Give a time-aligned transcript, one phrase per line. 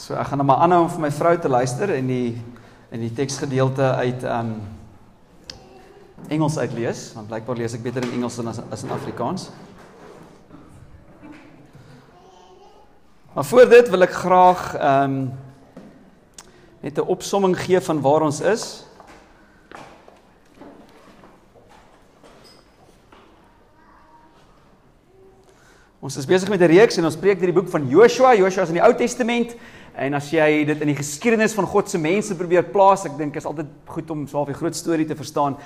[0.00, 2.30] So ek gaan nou maar aanhou om vir my vrou te luister en die
[2.90, 4.54] in die teksgedeelte uit um
[6.32, 9.50] Engels uitlees, want blykbaar lees ek beter in Engels as as in Afrikaans.
[13.34, 15.18] Maar voor dit wil ek graag um
[16.80, 18.64] net 'n opsomming gee van waar ons is.
[26.00, 28.34] Ons is besig met 'n reeks en ons preek deur die boek van Joshua.
[28.34, 29.54] Joshua is in die Ou Testament
[29.94, 33.36] en as jy dit in die geskiedenis van God se mense probeer plaas, ek dink
[33.36, 35.56] is altyd goed om so 'n groot storie te verstaan.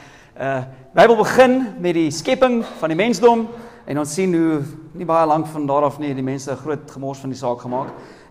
[0.41, 0.63] Uh
[0.95, 3.49] Bybel begin met die skepping van die mensdom
[3.87, 6.91] en ons sien hoe nie baie lank van daar af nie die mense 'n groot
[6.91, 7.89] gemors van die saak gemaak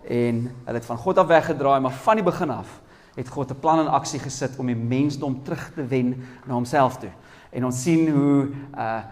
[0.08, 2.80] en hulle het van God af weggedraai, maar van die begin af
[3.16, 6.98] het God 'n plan in aksie gesit om die mensdom terug te wen na homself
[6.98, 7.10] toe.
[7.52, 9.02] En ons sien hoe uh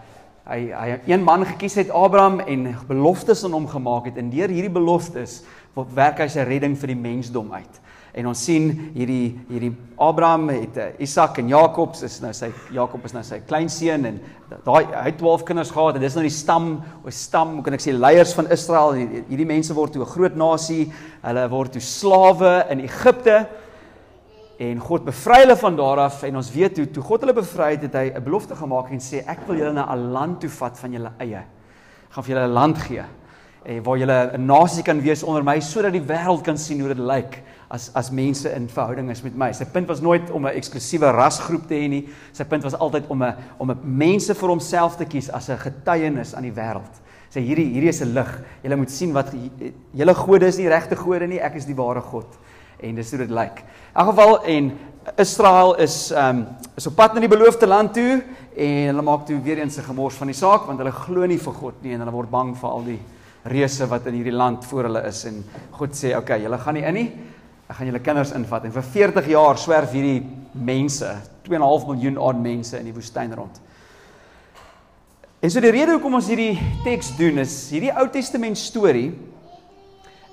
[0.43, 4.51] hy hy een man gekies het Abraham en beloftes aan hom gemaak het en deur
[4.51, 5.43] hierdie beloftes
[5.75, 7.81] werk hy sy redding vir die mensdom uit.
[8.13, 13.07] En ons sien hierdie hierdie Abraham het uh, Isak en Jakob is nou sy Jakob
[13.09, 14.19] is nou sy kleinseun en
[14.67, 17.79] daai hy het 12 kinders gehad en dis nou die stam of stam hoe kan
[17.79, 21.81] ek sê leiers van Israel hierdie mense word toe 'n groot nasie hulle word toe
[21.81, 23.47] slawe in Egipte
[24.63, 27.73] En God bevry hulle van daar af en ons weet hoe toe God hulle bevry
[27.73, 30.51] het, het hy 'n belofte gemaak en sê ek wil julle na 'n land toe
[30.51, 31.43] vat van julle eie.
[32.07, 33.05] Ek gaan vir julle 'n land gee
[33.65, 36.89] en waar julle 'n nasie kan wees onder my sodat die wêreld kan sien hoe
[36.89, 39.53] dit lyk as as mense in verhouding is met my.
[39.53, 42.09] Sy punt was nooit om 'n eksklusiewe rasgroep te hê nie.
[42.33, 45.59] Sy punt was altyd om 'n om 'n mense vir homself te kies as 'n
[45.59, 47.01] getuienis aan die wêreld.
[47.31, 48.43] Sê hierdie hierdie is 'n lig.
[48.63, 49.33] Julle moet sien wat
[49.95, 51.41] julle gode is nie regte gode nie.
[51.41, 52.39] Ek is die ware God
[52.81, 53.65] en dis hoe dit lyk.
[53.95, 54.73] In elk geval en
[55.17, 58.23] Israel is ehm um, is op pad na die beloofde land toe
[58.57, 61.39] en hulle maak toe weer eens 'n gemors van die saak want hulle glo nie
[61.39, 63.01] vir God nie en hulle word bang vir al die
[63.49, 65.43] reëse wat in hierdie land voor hulle is en
[65.79, 67.09] God sê okay, julle gaan nie in nie.
[67.67, 70.21] Ek gaan julle kinders invat en vir 40 jaar swerf hierdie
[70.53, 71.09] mense,
[71.49, 73.59] 2.5 miljoen aan mense in die woestyn rond.
[75.43, 76.55] En so die rede hoekom ons hierdie
[76.85, 79.11] teks doen is hierdie Ou Testament storie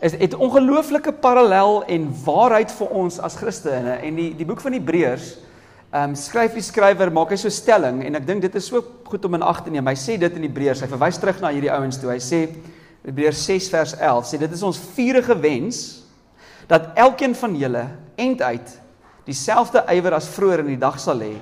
[0.06, 4.78] is het ongelooflike parallel en waarheid vir ons as Christene en die die boek van
[4.78, 5.32] Hebreërs
[5.90, 8.84] ehm um, skryf die skrywer maak hy so stelling en ek dink dit is so
[9.10, 9.88] goed om in ag te neem.
[9.90, 10.84] Hy sê dit in Hebreërs.
[10.86, 12.12] Hy verwys terug na hierdie ouens toe.
[12.14, 12.44] Hy sê
[13.06, 15.80] Hebreërs 6 vers 11 sê dit is ons vurige wens
[16.68, 17.86] dat elkeen van julle
[18.20, 18.76] end uit
[19.26, 21.38] dieselfde ywer as vroeër in die dag sal hê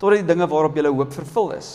[0.00, 1.68] totdat die dinge waarop julle hoop vervul is.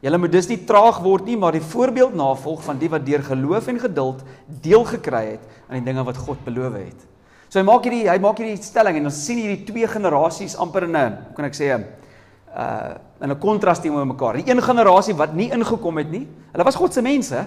[0.00, 3.24] Julle moet dus nie traag word nie, maar die voorbeeld navolg van die wat deur
[3.26, 4.22] geloof en geduld
[4.62, 7.08] deel gekry het aan die dinge wat God beloof het.
[7.50, 10.86] So hy maak hierdie hy maak hierdie stelling en ons sien hierdie twee generasies amper
[10.86, 14.36] in 'n, hoe kan ek sê, uh in 'n kontras teenoor mekaar.
[14.36, 16.26] Die een generasie wat nie ingekom het nie.
[16.52, 17.46] Hulle was God se mense.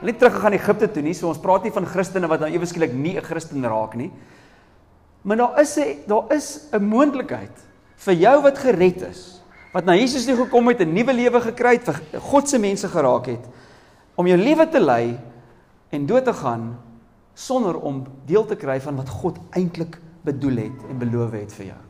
[0.00, 1.14] Hulle het teruggegaan Egipte toe nie.
[1.14, 4.10] So ons praat nie van Christene wat nou ewe skielik nie 'n Christen raak nie.
[5.22, 7.56] Maar daar is 'n daar is 'n moontlikheid
[7.96, 9.40] vir jou wat gered is
[9.72, 12.88] wat na Jesus toe gekom het, 'n nuwe lewe gekry het, vir God se mense
[12.88, 13.44] geraak het
[14.16, 15.18] om jou lewe te lei
[15.90, 16.78] en dood te gaan
[17.34, 21.66] sonder om deel te kry van wat God eintlik bedoel het en beloof het vir
[21.66, 21.89] jou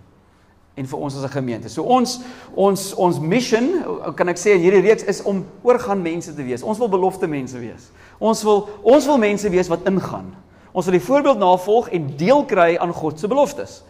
[0.75, 1.69] en vir ons as 'n gemeente.
[1.69, 2.20] So ons
[2.54, 6.62] ons ons mission, kan ek sê in hierdie reeks is om oorgaan mense te wees.
[6.62, 7.91] Ons wil belofte mense wees.
[8.19, 10.34] Ons wil ons wil mense wees wat ingaan.
[10.72, 13.82] Ons wil die voorbeeld navolg en deel kry aan God se beloftes.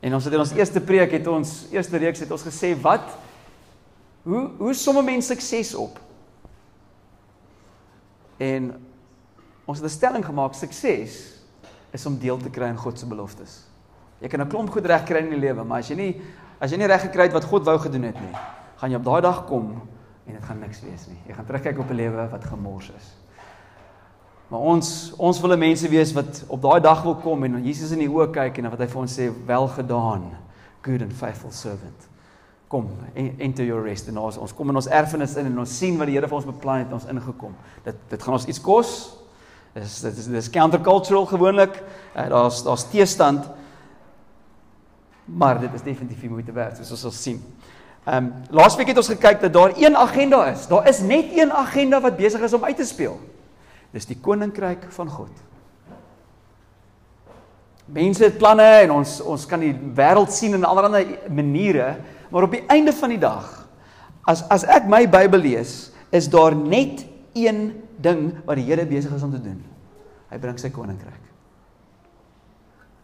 [0.00, 3.06] En ons het in ons eerste preek het ons eerste reeks het ons gesê wat
[4.22, 5.98] hoe hoe somme mense sukses op.
[8.38, 8.74] En
[9.64, 11.42] ons het 'n stelling gemaak sukses
[11.90, 13.67] is om deel te kry aan God se beloftes.
[14.20, 16.20] Jy kan 'n klomp goed reg kry in die lewe, maar as jy nie
[16.60, 18.34] as jy nie reg gekry het wat God wou gedoen het nie,
[18.76, 19.80] gaan jy op daai dag kom
[20.26, 21.18] en dit gaan niks wees nie.
[21.28, 23.14] Jy gaan terugkyk op 'n lewe wat gemors is.
[24.48, 27.98] Maar ons ons wil mense wees wat op daai dag wil kom en Jesus in
[27.98, 30.30] die oë kyk en wat hy vir ons sê wel gedaan
[30.82, 32.08] good and faithful servant.
[32.68, 32.88] Kom
[33.38, 34.08] enter your rest.
[34.08, 36.36] En ons ons kom in ons erfenis in en ons sien wat die Here vir
[36.36, 37.54] ons beplan het ons ingekom.
[37.84, 38.94] Dit dit gaan ons iets kos.
[39.74, 41.82] Dis dit is dis countercultural gewoonlik.
[42.14, 43.48] Uh, daar's daar's teestand
[45.28, 47.42] maar dit is definitief moeite werd soos ons sal sien
[48.08, 50.66] Ehm um, laasweek het ons gekyk dat daar een agenda is.
[50.66, 53.18] Daar is net een agenda wat besig is om uit te speel.
[53.92, 55.32] Dis die koninkryk van God.
[57.84, 61.96] Mense het planne en ons ons kan die wêreld sien in allerlei maniere,
[62.30, 63.68] maar op die einde van die dag
[64.28, 67.04] as as ek my Bybel lees, is daar net
[67.36, 69.60] een ding wat die Here besig is om te doen.
[70.32, 71.27] Hy bring sy koninkryk.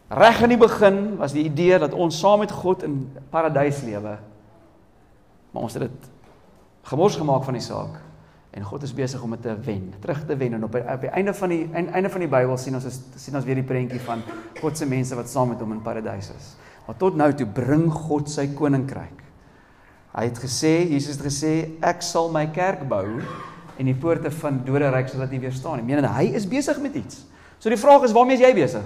[0.07, 2.99] Reg in die begin was die idee dat ons saam met God in
[3.33, 4.17] paradys lewe.
[5.51, 6.11] Maar ons het dit
[6.85, 8.01] gemors gemaak van die saak
[8.55, 11.01] en God is besig om dit te wen, terug te wen en op die, op
[11.01, 13.67] die einde van die einde van die Bybel sien ons is, sien ons weer die
[13.67, 14.21] prentjie van
[14.61, 16.53] God se mense wat saam met hom in paradys is.
[16.85, 19.23] Maar tot nou toe bring God sy koninkryk.
[20.15, 21.53] Hy het gesê, Jesus het gesê,
[21.83, 23.03] ek sal my kerk bou
[23.75, 25.89] en die poorte van doderyk sal dit nie weerstaan nie.
[25.89, 27.25] Menende hy is besig met iets.
[27.59, 28.85] So die vraag is, waarmee is jy besig?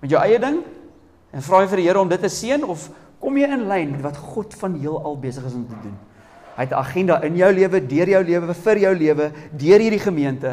[0.00, 0.60] Met jou eie ding?
[1.32, 2.88] En vra jy vir die Here om dit te seën of
[3.20, 5.96] kom jy in lyn met wat God van heelal besig is om te doen?
[6.56, 10.00] Hy het 'n agenda in jou lewe, deur jou lewe, vir jou lewe, deur hierdie
[10.00, 10.48] gemeente.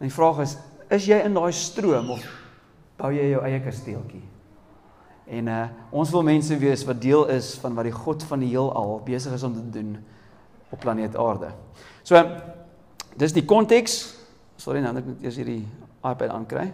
[0.00, 0.56] En die vraag is,
[0.90, 2.24] is jy in daai stroom of
[2.96, 4.22] bou jy jou eie kasteeltjie?
[5.26, 8.48] En uh ons wil mense wees wat deel is van wat die God van die
[8.48, 10.04] heelal besig is om te doen
[10.70, 11.52] op planeet Aarde.
[12.02, 12.18] So
[13.16, 14.16] dis die konteks.
[14.56, 15.66] Sorry nou, ek moet eers hierdie
[16.04, 16.72] iPad aankry.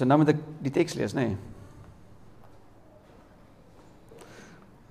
[0.00, 1.26] So nou moet ek die teks lees, nê?
[1.28, 1.36] Nee.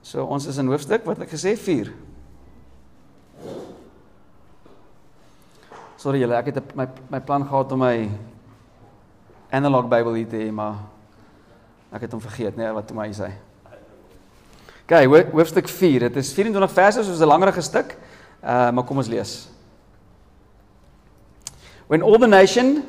[0.05, 1.89] So ons is in hoofstuk wat ek gesê 4.
[5.97, 7.95] Sorry julle, ek het my my plan gehad om my
[9.49, 10.77] analog Bybel hier te hê, maar
[11.89, 13.31] ek het hom vergeet, nee, wat toe my sê.
[14.85, 14.93] OK,
[15.33, 16.05] hoofstuk 4.
[16.05, 17.97] Dit is 24 verse, so 'n langerige stuk.
[18.45, 19.49] Uh maar kom ons lees.
[21.87, 22.85] When all the nation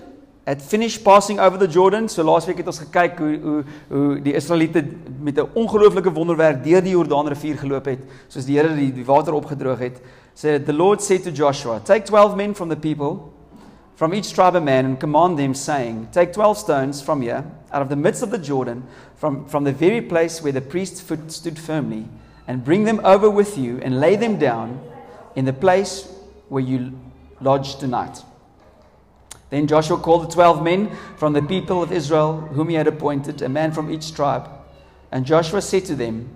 [0.46, 2.08] had finished passing over the Jordan.
[2.08, 4.84] So laasweek het ons gekyk hoe hoe hoe die Israeliete
[5.20, 9.34] met 'n ongelooflike wonderwerk deur die Jordaanrivier geloop het, soos die Here die, die water
[9.34, 10.00] opgedroog het.
[10.34, 13.32] Sê the Lord said to Joshua, take 12 men from the people
[13.94, 17.82] from each tribe a man and command them saying, take 12 stones from here out
[17.82, 18.82] of the midst of the Jordan
[19.16, 22.04] from from the very place where the priest's foot stood firmly
[22.46, 24.80] and bring them over with you and lay them down
[25.36, 26.08] in the place
[26.48, 26.92] where you
[27.40, 28.24] lodge tonight.
[29.50, 33.42] Then Joshua called the twelve men from the people of Israel, whom he had appointed,
[33.42, 34.48] a man from each tribe.
[35.10, 36.30] And Joshua said to them,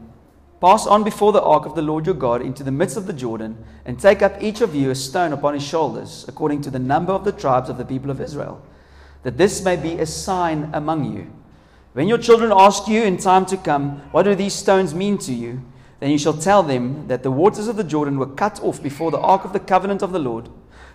[0.60, 3.12] Pass on before the ark of the Lord your God into the midst of the
[3.12, 6.78] Jordan, and take up each of you a stone upon his shoulders, according to the
[6.78, 8.64] number of the tribes of the people of Israel,
[9.22, 11.30] that this may be a sign among you.
[11.92, 15.32] When your children ask you in time to come, What do these stones mean to
[15.32, 15.62] you?
[16.00, 19.12] Then you shall tell them that the waters of the Jordan were cut off before
[19.12, 20.48] the ark of the covenant of the Lord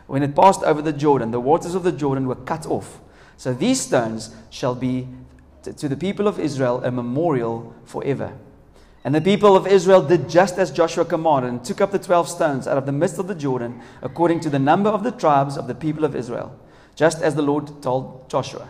[0.10, 3.00] when it passed over the Jordan, the waters of the Jordan were cut off.
[3.38, 5.08] So these stones shall be
[5.64, 8.34] to the people of Israel a memorial forever.
[9.04, 12.28] And the people of Israel did just as Joshua commanded and took up the 12
[12.28, 15.58] stones out of the midst of the Jordan, according to the number of the tribes
[15.58, 16.60] of the people of Israel,
[16.96, 18.68] just as the Lord told Joshua.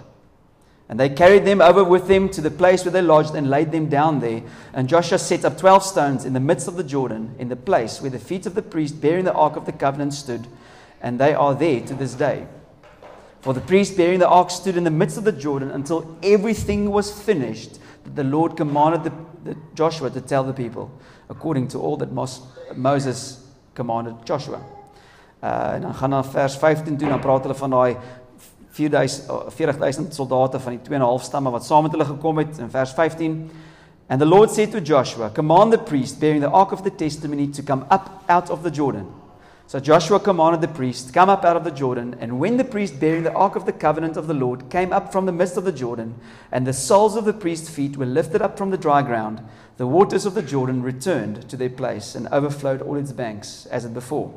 [0.89, 3.71] And they carried them over with them to the place where they lodged and laid
[3.71, 4.43] them down there.
[4.73, 8.01] And Joshua set up 12 stones in the midst of the Jordan, in the place
[8.01, 10.47] where the feet of the priest bearing the ark of the covenant stood
[11.01, 12.47] and they are there to this day.
[13.41, 16.91] For the priest bearing the ark stood in the midst of the Jordan until everything
[16.91, 19.13] was finished that the Lord commanded the,
[19.43, 20.91] the Joshua to tell the people,
[21.29, 22.41] according to all that Mos,
[22.75, 24.59] Moses commanded Joshua.
[25.41, 27.97] Uh, en dan gaan na vers 15 toe dan praat hulle van daai
[28.75, 32.91] 4000 40000 soldate van die 2.5 stamme wat saam met hulle gekom het in vers
[32.91, 33.49] 15
[34.09, 37.47] And the Lord said to Joshua, Command the priest bearing the ark of the testimony
[37.47, 39.05] to come up out of the Jordan.
[39.69, 42.17] So Joshua commanded the priest, Come up out of the Jordan.
[42.19, 45.11] And when the priest bearing the ark of the covenant of the Lord came up
[45.11, 46.15] from the midst of the Jordan,
[46.51, 49.85] and the soles of the priest's feet were lifted up from the dry ground, the
[49.85, 53.93] waters of the Jordan returned to their place and overflowed all its banks as at
[53.93, 54.33] before.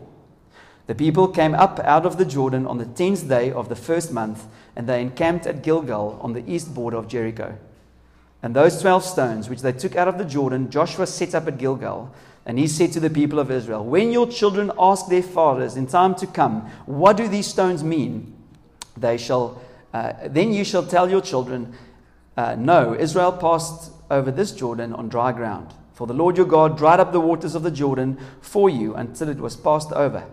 [0.87, 4.13] The people came up out of the Jordan on the tenth day of the first
[4.13, 4.45] month,
[4.77, 7.57] and they encamped at Gilgal on the east border of Jericho.
[8.43, 11.57] And those twelve stones which they took out of the Jordan, Joshua set up at
[11.57, 12.13] Gilgal.
[12.45, 15.87] And he said to the people of Israel, When your children ask their fathers in
[15.87, 18.37] time to come, What do these stones mean?
[18.97, 19.63] They shall,
[19.95, 21.75] uh, then you shall tell your children,
[22.37, 25.73] uh, No, Israel passed over this Jordan on dry ground.
[25.95, 29.29] For the Lord your God dried up the waters of the Jordan for you until
[29.29, 30.25] it was passed over.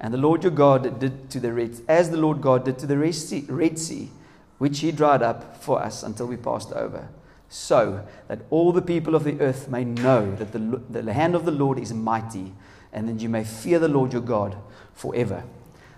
[0.00, 2.86] And the Lord your God did to the Red, as the Lord God did to
[2.86, 4.10] the Red Sea, Red sea
[4.58, 7.08] which he dried up for us until we passed over
[7.48, 11.44] so that all the people of the earth may know that the, the hand of
[11.44, 12.52] the Lord is mighty
[12.92, 14.56] and that you may fear the Lord your God
[14.94, 15.42] forever.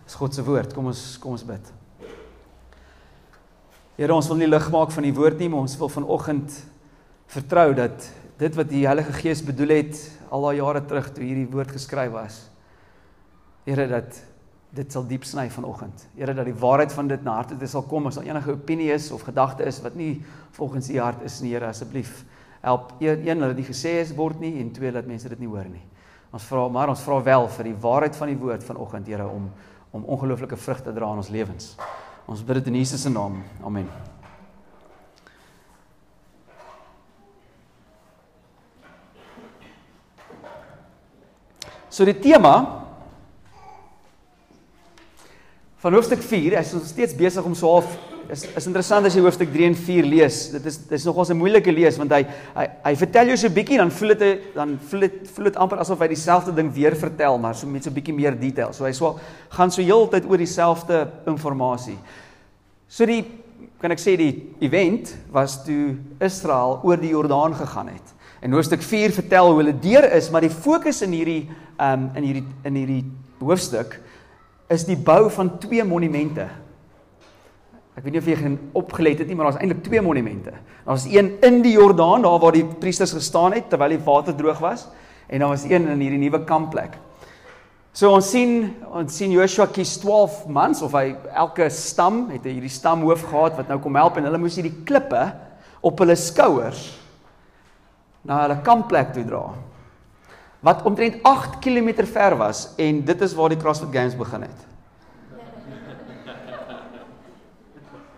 [0.05, 0.75] Dis God se woord.
[0.75, 1.73] Kom ons kom ons bid.
[3.99, 6.55] Here, ons wil nie lig maak van die woord nie, maar ons wil vanoggend
[7.31, 8.07] vertrou dat
[8.41, 10.01] dit wat die Heilige Gees bedoel het
[10.33, 12.39] al daai jare terug toe hierdie woord geskryf was.
[13.67, 14.23] Here dat
[14.71, 16.07] dit sal diep sny vanoggend.
[16.15, 18.93] Here dat die waarheid van dit na harte toe sal kom as daar enige opinie
[18.95, 20.23] is of gedagte is wat nie
[20.57, 22.25] volgens u hart is nie, Here asseblief.
[22.61, 25.67] Help een, dat dit gesê is word nie en twee dat mense dit nie hoor
[25.67, 25.83] nie.
[26.31, 29.51] Ons vra maar ons vra wel vir die waarheid van die woord vanoggend, Here, om
[29.91, 31.75] om ongelooflike vrug te dra in ons lewens.
[32.31, 33.41] Ons bid dit in Jesus se naam.
[33.67, 33.89] Amen.
[41.91, 42.80] So die tema
[45.81, 47.99] van hoofstuk 4, hy is nog steeds besig om so half
[48.31, 50.37] is is interessant as jy hoofstuk 3 en 4 lees.
[50.55, 52.23] Dit is dit is nogals 'n moeilike lees want hy
[52.55, 55.57] hy hy vertel jou so 'n bietjie dan voel dit dan voel dit voel dit
[55.57, 58.73] amper asof hy dieselfde ding weer vertel maar so met so 'n bietjie meer detail.
[58.73, 59.19] So hy swaal
[59.51, 61.99] gaan so heeltyd oor dieselfde inligting.
[62.89, 63.25] So die
[63.81, 68.15] kan ek sê die event was toe Israel oor die Jordaan gegaan het.
[68.43, 72.23] En hoofstuk 4 vertel hoe hulle deur is, maar die fokus in hierdie um in
[72.23, 73.05] hierdie in hierdie
[73.41, 74.01] hoofstuk
[74.71, 76.47] is die bou van twee monumente.
[77.99, 80.55] Ek weet nie of jy gaan opgelet het nie, maar daar's eintlik twee monumente.
[80.87, 84.63] Daar's een in die Jordaan, daar waar die priesters gestaan het terwyl die water droog
[84.63, 84.87] was,
[85.27, 86.97] en daar was een in hierdie nuwe kampplek.
[87.93, 92.71] So ons sien ons sien Joshua kies 12 mans of hy elke stam het hierdie
[92.71, 95.25] stamhoof gehad wat nou kom help en hulle moes hierdie klippe
[95.83, 96.85] op hulle skouers
[98.23, 99.43] na hulle kampplek toe dra
[100.61, 104.67] wat omtrent 8 km ver was en dit is waar die CrossFit Games begin het.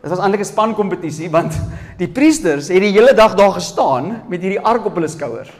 [0.02, 1.54] Dit was eintlik 'n spankompetisie want
[1.98, 5.52] die priesters het die hele dag daar gestaan met hierdie ark op hulle skouers.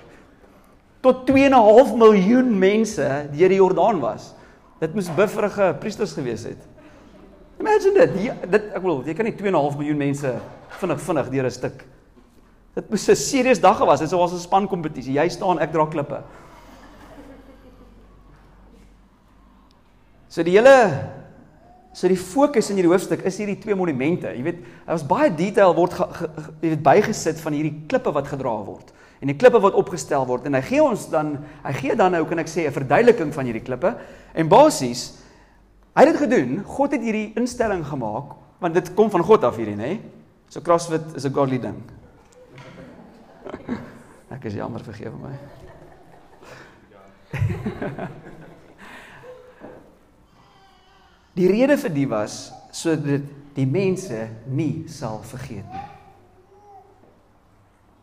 [1.01, 4.35] Tot 2.5 miljoen mense deur die Jordaan was.
[4.81, 6.59] Dit moes bufferige priesters gewees het.
[7.61, 8.15] Imagine dit.
[8.15, 10.35] Die, dit ek bedoel, jy kan nie 2.5 miljoen mense
[10.81, 11.85] vinnig vinnig deur 'n stuk.
[12.75, 14.11] Dit moes 'n serieus dag gewas het.
[14.11, 15.15] Dit was 'n spankompetisie.
[15.15, 16.23] Jy staan, ek dra klippe.
[20.33, 20.73] So die hele
[21.93, 24.31] so die fokus in hierdie hoofstuk is hierdie twee monumente.
[24.33, 27.75] Jy weet, daar was baie detail word ge, ge, ge, jy weet bygesit van hierdie
[27.91, 31.37] klippe wat gedra word en die klippe wat opgestel word en hy gee ons dan
[31.63, 33.93] hy gee dan nou kan ek sê 'n verduideliking van hierdie klippe
[34.35, 35.21] en basies
[35.95, 36.65] hy het dit gedoen.
[36.65, 40.01] God het hierdie instelling gemaak want dit kom van God af hierdie nê.
[40.49, 41.77] So CrossFit is 'n godly ding.
[44.35, 45.37] ek is jammer vergewe my.
[51.39, 53.25] Die rede vir dit was sodat
[53.57, 55.89] die mense nie sal vergeet nie.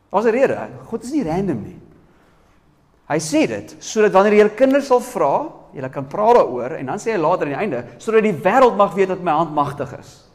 [0.09, 0.69] Daar's 'n rede.
[0.85, 1.79] God is nie random nie.
[3.09, 6.97] Hy sê dit sodat wanneer jy kinders sal vra, jy kan praat daaroor en dan
[6.97, 9.99] sê hy later aan die einde sodat die wêreld mag weet dat my hand magtig
[9.99, 10.25] is.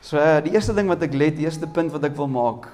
[0.00, 2.68] So die eerste ding wat ek let, die eerste punt wat ek wil maak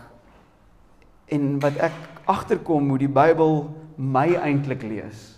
[1.28, 1.92] en wat ek
[2.26, 5.31] agterkom hoe die Bybel my eintlik lees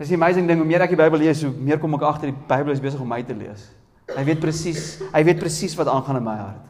[0.00, 2.30] Dis 'n amazing ding hoe meer ek die Bybel lees, hoe meer kom ek agter
[2.30, 3.66] die Bybel is besig om my te lees.
[4.08, 6.64] Hy weet presies, hy weet presies wat aangaan in my hart.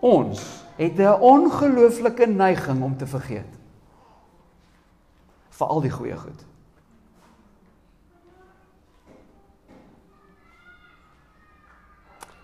[0.00, 0.42] Ons
[0.76, 3.52] het 'n ongelooflike neiging om te vergeet.
[5.50, 6.44] Vir al die goeie goed.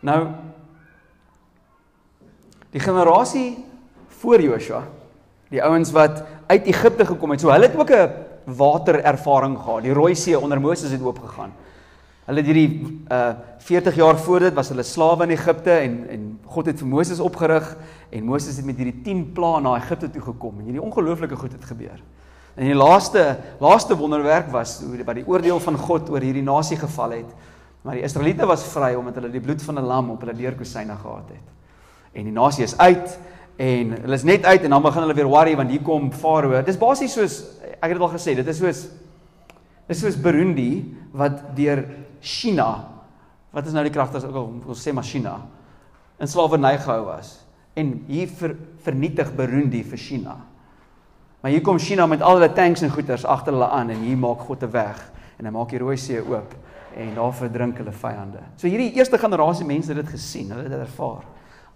[0.00, 0.28] Nou
[2.70, 3.64] die generasie
[4.06, 4.84] voor Joshua,
[5.50, 9.82] die ouens wat uit Egipte gekom het, so hulle het ook 'n waterervaring gehad.
[9.82, 11.52] Die Rooi See onder Moses het oopgegaan.
[12.28, 13.30] Hulle het hierdie uh
[13.68, 17.20] 40 jaar voor dit was hulle slawe in Egipte en en God het vir Moses
[17.20, 17.66] opgerig
[18.10, 21.52] en Moses het met hierdie 10 plaae na Egipte toe gekom en hierdie ongelooflike goed
[21.52, 22.00] het gebeur.
[22.54, 26.76] En die laaste laaste wonderwerk was hoe wat die oordeel van God oor hierdie nasie
[26.76, 27.34] geval het.
[27.82, 30.96] Maar die Israeliete was vry omdat hulle die bloed van 'n lam op hulle deurkosyne
[30.96, 31.46] gehad het.
[32.12, 33.18] En die nasie is uit
[33.58, 36.62] en hulle is net uit en dan begin hulle weer worry want hier kom Farao.
[36.62, 37.38] Dis basies soos
[37.78, 38.84] ek het dit al gesê, dit is soos
[39.88, 40.84] dit is soos Burundi
[41.16, 41.82] wat deur
[42.20, 42.68] China
[43.54, 45.40] wat is nou die kragters ook al ons sê maar China
[46.22, 47.38] in slawerny gehou was
[47.78, 50.36] en hier ver, vernietig Burundi vir China.
[51.42, 54.18] Maar hier kom China met al hulle tanks en goederes agter hulle aan en hier
[54.18, 54.98] maak God 'n weg
[55.38, 56.54] en hy maak die Rooi See oop
[56.96, 58.42] en daar verdrink hulle vyande.
[58.56, 61.22] So hierdie eerste generasie mense het dit gesien, hulle het dit ervaar.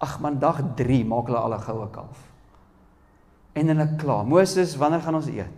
[0.03, 2.19] Ag man, dag 3 maak hulle al 'n goue kalf.
[3.55, 4.23] En hulle kla.
[4.23, 5.57] Moses, wanneer gaan ons eet?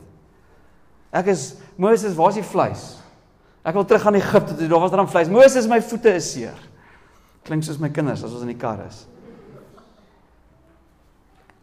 [1.13, 2.99] Ek is Moses, waar is die vleis?
[3.65, 4.69] Ek wil terug gaan Egipte.
[4.69, 5.29] Daar was dan vleis.
[5.29, 6.59] Moses, my voete is seer.
[7.43, 9.07] Klink soos my kinders as ons in die kar is.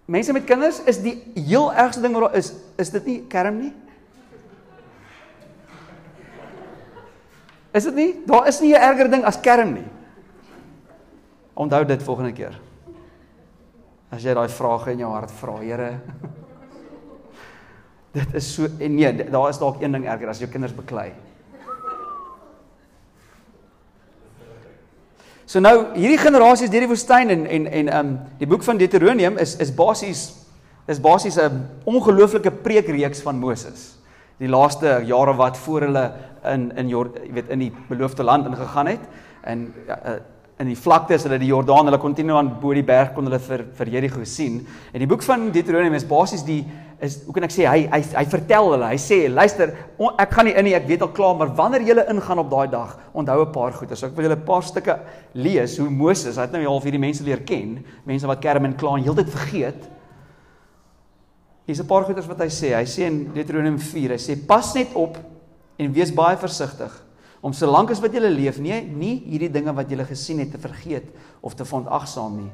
[0.05, 3.59] Mense met kinders is die heel ergste ding wat daar is, is dit nie kerm
[3.59, 3.73] nie?
[7.71, 8.09] Is dit nie?
[8.27, 9.87] Daar is nie 'n erger ding as kerm nie.
[11.53, 12.59] Onthou dit volgende keer.
[14.11, 15.91] As jy daai vrae in jou hart vra, Here,
[18.11, 21.13] Dit is so nee, daar is dalk een ding erger as jou kinders beklei.
[25.47, 29.39] So nou hierdie generasies deur die woestyn en en en um die boek van Deuteronomium
[29.39, 30.25] is is basies
[30.91, 33.95] is basies 'n ongelooflike preekreeks van Moses.
[34.39, 36.11] Die laaste jare wat voor hulle
[36.43, 39.01] in in jy weet in die beloofde land ingegaan het
[39.43, 40.19] en ja, uh,
[40.61, 43.39] in die vlaktes hulle die Jordaan hulle kon teen aan bo die berg kon hulle
[43.41, 44.59] vir vir Jerigo sien.
[44.93, 46.61] En die boek van Deuteronomium is basies die
[47.01, 48.91] is hoe kan ek sê hy hy hy vertel hulle.
[48.91, 49.71] Hy sê luister,
[50.21, 52.69] ek gaan nie in nie, ek weet al klaar, maar wanneer julle ingaan op daai
[52.69, 53.95] dag, onthou 'n paar goeie.
[53.95, 54.99] So ek wil julle 'n paar stukke
[55.33, 58.75] lees hoe Moses, hy het nou half hierdie mense leer ken, mense wat kerm en
[58.75, 59.89] kla en heeltyd vergeet.
[61.65, 62.75] Hier's 'n paar goeters wat hy sê.
[62.77, 65.17] Hy sê in Deuteronomium 4, hy sê pas net op
[65.79, 66.91] en wees baie versigtig
[67.41, 70.61] om solank as wat jy leef nie nie hierdie dinge wat jy gesien het te
[70.61, 71.09] vergeet
[71.41, 72.51] of te verontagsaam nie.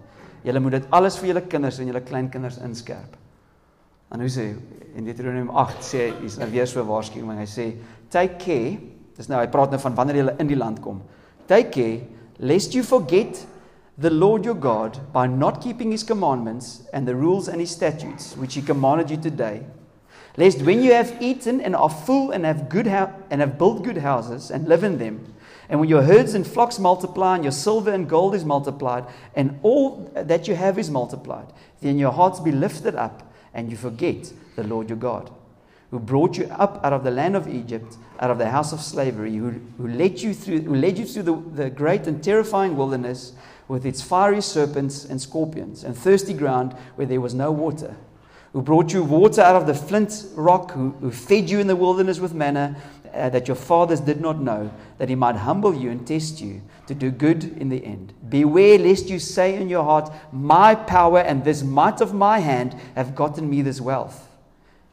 [0.47, 3.17] Jy moet dit alles vir julle kinders en julle kleinkinders inskerp.
[4.13, 4.53] En hoe sê
[4.95, 7.41] in Deuteronomium 8 sê hy's nou weer so waarskuwing.
[7.41, 7.65] Hy sê
[8.13, 8.77] take care.
[9.17, 11.01] Dis nou hy praat nou van wanneer jy in die land kom.
[11.51, 11.99] Take care
[12.39, 13.43] lest you forget
[13.97, 18.37] the Lord your God by not keeping his commandments and the rules and his statutes
[18.37, 19.65] which he commanded you today.
[20.37, 23.97] Lest when you have eaten and are full and have good and have built good
[23.97, 25.33] houses and live in them
[25.69, 29.59] and when your herds and flocks multiply, and your silver and gold is multiplied, and
[29.63, 31.47] all that you have is multiplied,
[31.81, 35.31] then your hearts be lifted up and you forget the Lord your God,
[35.91, 38.81] who brought you up out of the land of Egypt, out of the house of
[38.81, 42.77] slavery, who, who led you through, who led you through the, the great and terrifying
[42.77, 43.33] wilderness
[43.67, 47.97] with its fiery serpents and scorpions, and thirsty ground where there was no water,
[48.57, 51.75] who brought you water out of the flint rock, who, who fed you in the
[51.75, 52.75] wilderness with manna
[53.13, 56.63] uh, that your fathers did not know, that he might humble you and test you
[56.87, 58.15] to do good in the end.
[58.27, 62.75] Beware lest you say in your heart, My power and this might of my hand
[62.95, 64.27] have gotten me this wealth.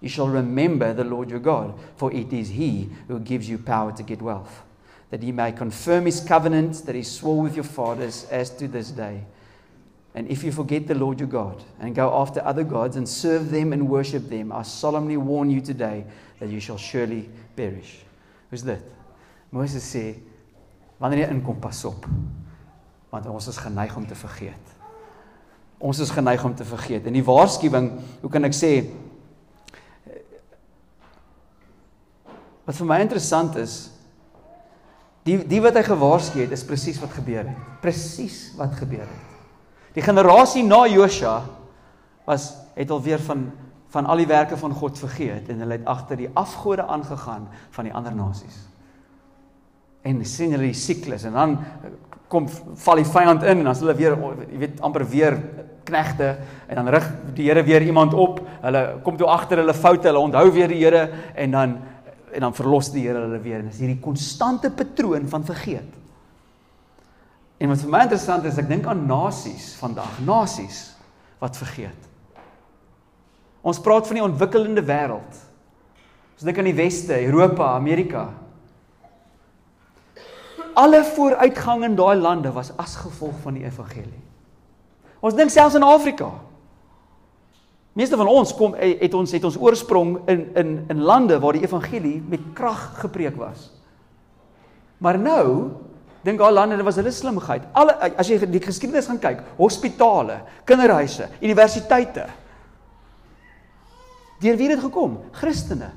[0.02, 3.92] You shall remember the Lord your God, for it is he who gives you power
[3.92, 4.62] to get wealth,
[5.09, 8.90] that he may confirm his covenant that he swore with your fathers as to this
[8.90, 9.25] day.
[10.14, 13.50] And if you forget the Lord your God and go after other gods and serve
[13.50, 16.04] them and worship them, I solemnly warn you today
[16.38, 17.99] that you shall surely perish.
[18.50, 18.83] Hoe's dit?
[19.50, 20.14] Moses sê
[21.02, 22.06] wanneer jy inkom pas op.
[23.11, 24.71] Want ons is geneig om te vergeet.
[25.83, 27.11] Ons is geneig om te vergeet.
[27.11, 27.90] En die waarskuwing,
[28.23, 28.73] hoe kan ek sê
[32.64, 33.76] wat vir my interessant is,
[35.26, 37.70] die die wat hy gewaarsku het, is presies wat gebeur het.
[37.83, 39.34] Presies wat gebeur het.
[39.94, 41.42] Die generasie na Josua
[42.26, 43.50] was het alweer van
[43.94, 47.87] van al die werke van God vergeet en hulle het agter die afgode aangegaan van
[47.87, 48.57] die ander nasies.
[50.02, 51.54] En sien hulle die siklus en dan
[52.33, 52.48] kom
[52.83, 54.16] val die vyand in en dan hulle weer
[54.50, 55.38] jy weet amper weer
[55.87, 56.33] knegte
[56.66, 58.40] en dan rig die Here weer iemand op.
[58.64, 61.78] Hulle kom toe agter hulle foute, hulle onthou weer die Here en dan
[62.35, 66.04] en dan verlos die Here hulle weer en dis hierdie konstante patroon van vergeet.
[67.62, 70.81] En wat vir my interessant is, ek dink aan nasies vandag, nasies
[71.43, 72.11] wat vergeet.
[73.64, 75.43] Ons praat van die ontwikkelende wêreld.
[76.35, 78.27] Ons dink aan die weste, Europa, Amerika.
[80.75, 84.25] Alle vooruitgang in daai lande was as gevolg van die evangelie.
[85.25, 86.33] Ons dink selfs in Afrika.
[87.95, 91.55] Meeste van ons kom eh, het ons het ons oorsprong in in in lande waar
[91.55, 93.71] die evangelie met krag gepreek was.
[94.99, 95.71] Maar nou
[96.24, 97.66] dink al lande dit was hulle slimheid.
[97.72, 102.28] Alle as jy die geskiedenis gaan kyk, hospitale, kinderhuise, universiteite,
[104.44, 105.18] Deur wie het dit gekom?
[105.32, 105.90] Christene.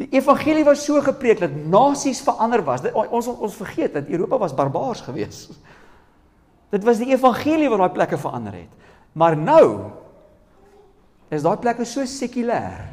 [0.00, 2.82] Die evangelie was so gepreek dat nasies verander was.
[2.84, 5.54] Dit, ons ons vergeet dat Europa was barbaars geweest.
[6.72, 8.80] Dit was die evangelie wat daai plekke verander het.
[9.12, 9.66] Maar nou
[11.32, 12.88] is daai plekke so sekulêr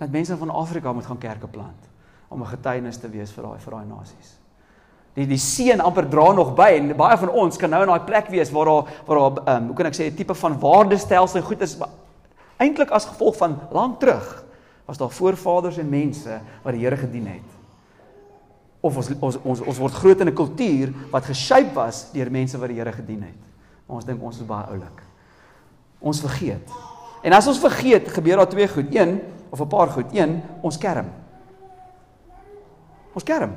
[0.00, 1.90] dat mense van Afrika moet gaan kerke plant
[2.28, 4.43] om 'n getuienis te wees vir daai vir daai nasies.
[5.14, 8.06] Die die seën amper dra nog by en baie van ons kan nou in daai
[8.06, 10.58] plek wees waar daar waar daar ehm um, hoe kan ek sê 'n tipe van
[10.60, 11.78] waardestelsel goed is
[12.56, 14.44] Eintlik as gevolg van lank terug
[14.84, 17.50] was daar voorvaders en mense wat die Here gedien het.
[18.80, 22.58] Of ons ons ons ons word groot in 'n kultuur wat geshape was deur mense
[22.58, 23.40] wat die Here gedien het.
[23.86, 25.02] Maar ons dink ons is baie oulik.
[26.00, 26.68] Ons vergeet.
[27.22, 28.94] En as ons vergeet, gebeur daar twee goed.
[28.94, 30.06] Een of 'n paar goed.
[30.12, 31.06] Een, ons kerm.
[33.14, 33.52] Ons kerm.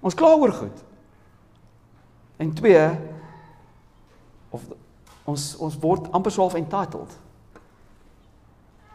[0.00, 0.84] Ons kla oor goed.
[2.40, 2.84] En twee
[4.50, 4.62] of
[5.28, 7.12] ons ons word amper so half entitled.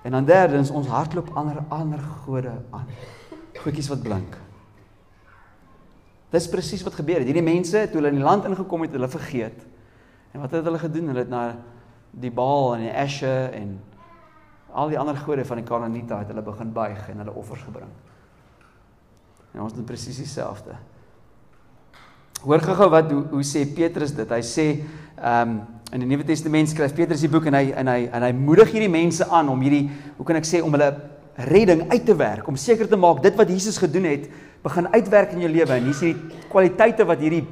[0.05, 2.89] En dan derdens ons hardloop ander ander gode aan.
[3.61, 4.37] Goedjies wat blink.
[6.33, 7.29] Dis presies wat gebeur het.
[7.29, 9.61] Hierdie mense toe hulle in die land ingekom het, hulle vergeet.
[10.33, 11.13] En wat het hulle gedoen?
[11.13, 11.43] Hulle het na
[12.15, 13.77] die Baal en die Asher en
[14.75, 17.93] al die ander gode van die Kanaaniete het hulle begin buig en hulle offers gebring.
[19.53, 20.75] En ons doen presies dieselfde.
[22.43, 24.29] Hoor gou-gou wat hoe, hoe sê Petrus dit?
[24.29, 24.67] Hy sê
[25.15, 25.57] ehm um,
[25.93, 28.71] in die Nuwe Testament skryf Petrus die boek en hy en hy en hy moedig
[28.73, 29.85] hierdie mense aan om hierdie
[30.17, 30.89] hoe kan ek sê om hulle
[31.45, 34.25] redding uit te werk, om seker te maak dit wat Jesus gedoen het,
[34.65, 37.43] begin uitwerk in jou lewe en hier is die kwaliteite wat hierdie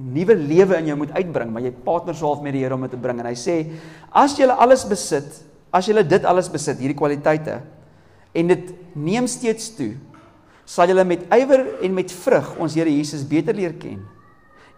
[0.00, 2.94] nuwe lewe in jou moet uitbring, maar jy partner swaalf met die Here om dit
[2.94, 3.56] te bring en hy sê
[4.16, 7.60] as jy alles besit as julle dit alles besit, hierdie kwaliteite,
[8.34, 9.92] en dit neem steeds toe,
[10.66, 14.00] sal julle met ywer en met vrug ons Here Jesus beter leer ken.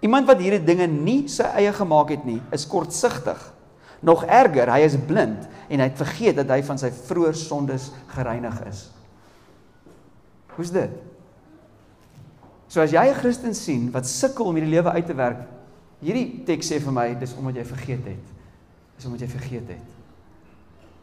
[0.03, 3.39] Iemand wat hierdie dinge nie sy eie gemaak het nie, is kortsigtig.
[4.03, 7.93] Nog erger, hy is blind en hy het vergeet dat hy van sy vroeë sondes
[8.11, 8.89] gereinig is.
[10.57, 10.97] Hoe's dit?
[12.73, 15.47] So as jy 'n Christen sien wat sukkel om hierdie lewe uit te werk,
[16.01, 18.27] hierdie teks sê vir my dis omdat jy vergeet het.
[18.97, 19.89] Dis omdat jy vergeet het.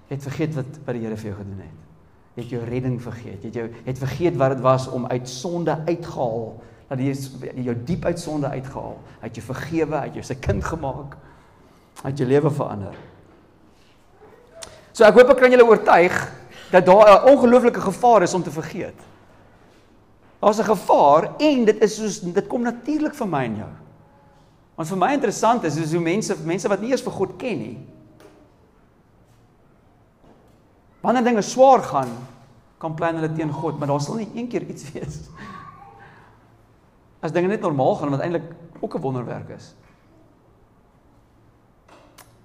[0.10, 1.78] Jy het vergeet wat wat die Here vir jou gedoen het.
[2.36, 3.44] Jy het jou redding vergeet.
[3.44, 6.62] Jy het jou het vergeet wat dit was om uit sonde uitgehaal.
[6.90, 7.14] Dat hy
[7.64, 8.98] jou diep uit sonde uitgehaal.
[9.20, 11.18] Hy het jou vergewe, hy het jou sy kind gemaak.
[12.02, 12.96] Hy het jou lewe verander.
[14.94, 16.16] So ek hoop ek kan julle oortuig
[16.72, 19.00] dat daar 'n ongelooflike gevaar is om te vergeet.
[20.40, 23.70] Daar's 'n gevaar en dit is soos dit kom natuurlik vir my en jou.
[24.76, 27.58] Want vir my interessant is is hoe mense mense wat nie eers vir God ken
[27.60, 27.78] nie.
[31.02, 32.10] Wanneer dinge swaar gaan,
[32.78, 35.20] kan plan hulle teen God, maar daar sal nie een keer iets wees.
[37.20, 38.44] As dinge net normaal gaan wat eintlik
[38.80, 39.76] ook 'n wonderwerk is.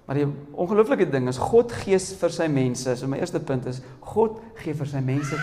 [0.05, 3.81] Maar die ongelooflike ding is God gee vir sy mense, so my eerste punt is
[3.99, 5.37] God gee vir sy mense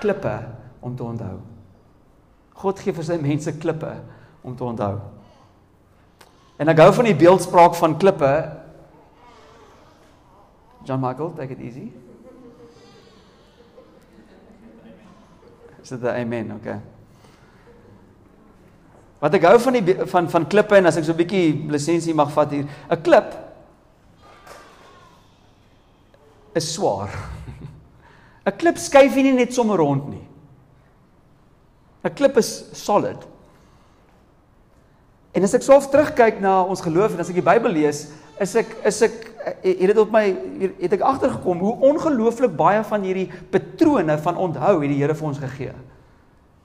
[0.00, 0.34] klippe
[0.80, 1.40] om te onthou.
[2.54, 3.94] God gee vir sy mense klippe
[4.42, 5.00] om te onthou.
[6.60, 8.32] En ek hou van die beeldspraak van klippe.
[10.84, 11.92] John Michael, take it easy.
[15.82, 16.80] Is dit 'n amen, okay.
[19.24, 22.12] Wat ek hou van die van van klippe en as ek so 'n bietjie lisensie
[22.14, 23.32] mag vat hier, 'n klip
[26.54, 27.08] is swaar.
[28.46, 30.26] 'n Klip skuif nie net sommer rond nie.
[32.04, 33.16] 'n Klip is solid.
[35.32, 38.54] En as ek soof terugkyk na ons geloof en as ek die Bybel lees, is
[38.54, 39.16] ek is ek
[39.64, 40.36] het dit op my
[40.82, 45.28] het ek agtergekom hoe ongelooflik baie van hierdie patrone van onthou het die Here vir
[45.32, 45.72] ons gegee.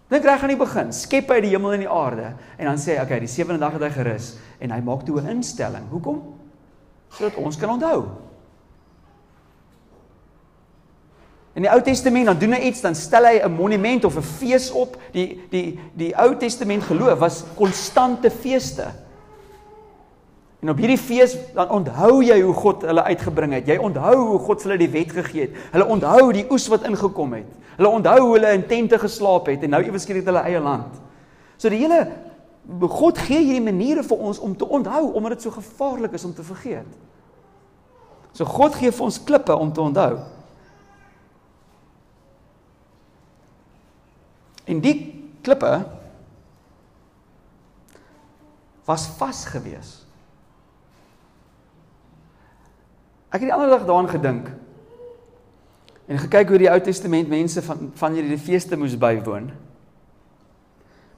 [0.09, 2.95] Dink reg aan die begin, skep hy die hemel en die aarde en dan sê
[2.95, 5.85] hy, okay, die sewende dag het hy gerus en hy maak toe 'n instelling.
[5.91, 6.23] Hoekom?
[7.13, 8.09] Sodat ons kan onthou.
[11.53, 14.21] In die Ou Testament dan doen hy iets, dan stel hy 'n monument of 'n
[14.21, 14.97] fees op.
[15.11, 18.87] Die die die Ou Testament geloof was konstante feeste.
[20.59, 23.67] En op hierdie fees dan onthou jy hoe God hulle uitgebring het.
[23.71, 25.59] Jy onthou hoe God hulle die wet gegee het.
[25.71, 27.53] Hulle onthou die oes wat ingekom het.
[27.77, 30.97] Hulle onthou hoe hulle in tente geslaap het en nou ewe skielik hulle eie land.
[31.55, 32.01] So die hele
[32.91, 36.35] God gee hierdie maniere vir ons om te onthou omdat dit so gevaarlik is om
[36.35, 36.91] te vergeet.
[38.35, 40.19] So God gee vir ons klippe om te onthou.
[44.69, 44.97] En die
[45.41, 45.71] klippe
[48.85, 50.08] was vas gewees.
[53.29, 54.49] Ek het die ander dag daaraan gedink.
[56.09, 59.51] En gekyk hoe die Ou Testament mense van van hierdie feeste moes bywoon.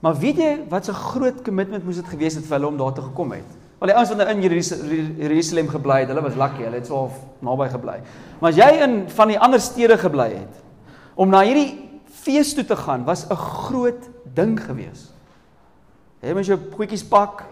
[0.02, 2.94] Maar weet jy wat 'n groot kommitment moes dit gewees het vir hulle om daar
[2.94, 3.48] te gekom het?
[3.80, 4.42] Wel die ouens wat nou in
[5.18, 7.96] Jerusalem gebly het, hulle was lucky, hulle het so naby gebly.
[8.40, 10.60] Maar as jy in van die ander stede gebly het
[11.16, 15.14] om na hierdie fees toe te gaan was 'n groot ding gewees.
[16.22, 17.44] Jy moet jou goedjies pak.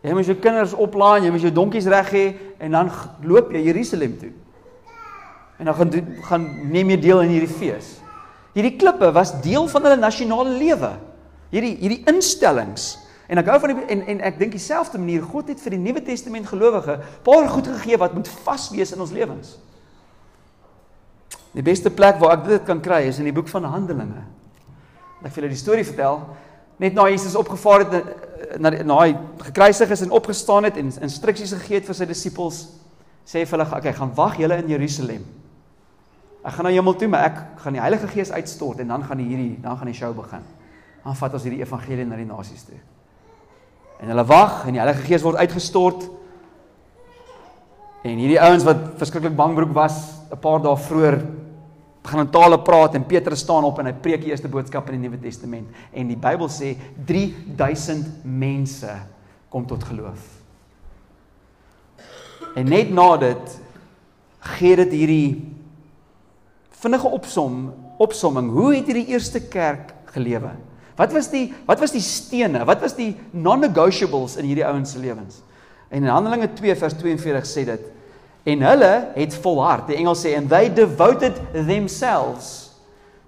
[0.00, 2.24] Jy moet jou kinders oplaai, jy moet jou donkies reg hê
[2.64, 2.88] en dan
[3.26, 4.30] loop jy Jerusalem toe.
[5.60, 5.90] En dan gaan
[6.28, 7.98] gaan neem jy deel in hierdie fees.
[8.56, 10.94] Hierdie klippe was deel van hulle nasionale lewe.
[11.52, 12.94] Hierdie hierdie instellings
[13.30, 15.82] en ek hou van die en en ek dink dieselfde manier God het vir die
[15.82, 19.54] Nuwe Testament gelowige paar goed gegee wat moet vas wees in ons lewens.
[21.54, 24.24] Die beste plek waar ek dit kan kry is in die boek van Handelinge.
[25.20, 26.22] Ek wil julle die storie vertel.
[26.80, 29.10] Net na Jesus opgevaar het eh, na na hy
[29.44, 32.62] gekruisig is en opgestaan het en instruksies gegee het vir sy disippels,
[33.28, 35.26] sê vir hulle, "Oké, okay, gaan wag julle in Jerusalem.
[36.44, 39.18] Ek gaan na hemel toe, maar ek gaan die Heilige Gees uitstort en dan gaan
[39.18, 40.42] hierdie dan gaan die show begin.
[41.04, 42.78] Dan vat ons hierdie evangelie na die nasies toe."
[44.00, 46.08] En hulle wag en die Heilige Gees word uitgestort.
[48.02, 51.20] En hierdie ouens wat verskriklik bangbroek was 'n paar dae vroeër
[52.02, 54.98] begin in tale praat en Petrus staan op en hy preek die eerste boodskap in
[54.98, 56.74] die Nuwe Testament en die Bybel sê
[57.06, 58.94] 3000 mense
[59.52, 60.22] kom tot geloof.
[62.56, 63.60] En net na dit
[64.56, 65.30] gee dit hierdie
[66.80, 67.62] vinnige opsom
[68.00, 70.54] opsomming hoe het hierdie eerste kerk gelewe?
[70.96, 72.64] Wat was die wat was die stene?
[72.68, 75.42] Wat was die non-negotiables in hierdie ouens se lewens?
[75.90, 77.88] En in Handelinge 2 vers 42 sê dit
[78.42, 79.86] En hulle het volhard.
[79.90, 82.70] Die Engels sê and they devoted themselves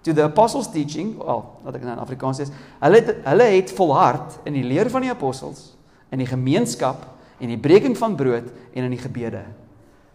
[0.03, 1.17] to the apostles teaching.
[1.19, 2.49] Wel, wat ek nou in Afrikaans sê,
[2.83, 5.73] hulle het hulle het volhard in die leer van die apostels,
[6.11, 7.05] in die gemeenskap
[7.43, 9.45] en die breking van brood en in die gebede.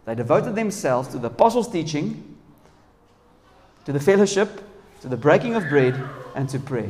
[0.07, 2.15] They devoted themselves to the apostles' teaching,
[3.85, 4.61] to the fellowship,
[5.01, 5.95] to the breaking of bread
[6.35, 6.89] and to pray.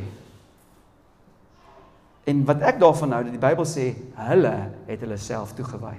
[2.28, 3.90] En wat ek daarvan hou, dat die Bybel sê
[4.28, 4.54] hulle
[4.86, 5.96] het hulle self toegewy.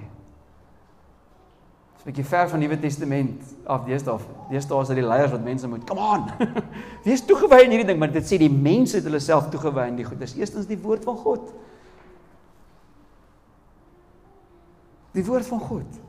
[2.00, 4.22] 'n bietjie ver van die Nuwe Testament af deesdae.
[4.48, 6.30] Deesdae is dit die leiers wat mense moet, come on.
[7.04, 10.00] Wees toegewy in hierdie ding, maar dit sê die mense het hulle self toegewy in
[10.00, 10.16] die goed.
[10.18, 11.52] Dis eerstens die woord van God.
[15.12, 16.00] Die woord van God.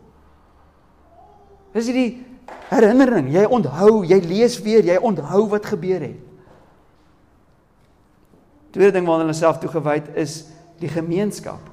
[1.75, 2.23] Dis hierdie
[2.71, 3.27] herinnering.
[3.35, 6.27] Jy onthou, jy lees weer, jy onthou wat gebeur het.
[8.71, 10.45] Tweede ding waarna hulle self toegewy het is
[10.79, 11.67] die gemeenskap.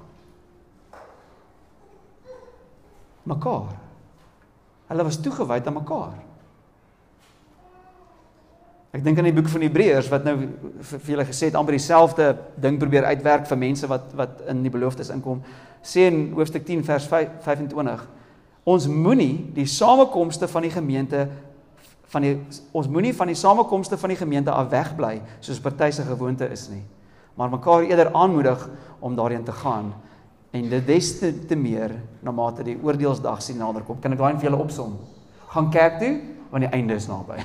[3.22, 3.76] Mekaar.
[4.88, 6.16] Hulle was toegewy aan mekaar.
[8.96, 10.36] Ek dink aan die boek van Hebreërs wat nou
[10.90, 14.72] vir julle gesê het amper dieselfde ding probeer uitwerk vir mense wat wat in die
[14.72, 15.42] beloftes inkom.
[15.84, 18.06] Sê in hoofstuk 10 vers 5, 25
[18.68, 21.28] Ons moenie die samekomste van die gemeente
[22.08, 22.34] van die
[22.72, 26.66] ons moenie van die samekomste van die gemeente af wegbly soos party se gewoonte is
[26.72, 26.82] nie,
[27.36, 28.64] maar mekaar eerder aanmoedig
[29.04, 29.92] om daarin te gaan
[30.50, 31.92] en dit des te, te meer
[32.24, 34.00] na mate die oordeelsdag sien naderkom.
[34.00, 34.96] Kan ek daai vir julle opsom?
[35.52, 36.14] Gaan kerk toe
[36.48, 37.36] want die einde is naby.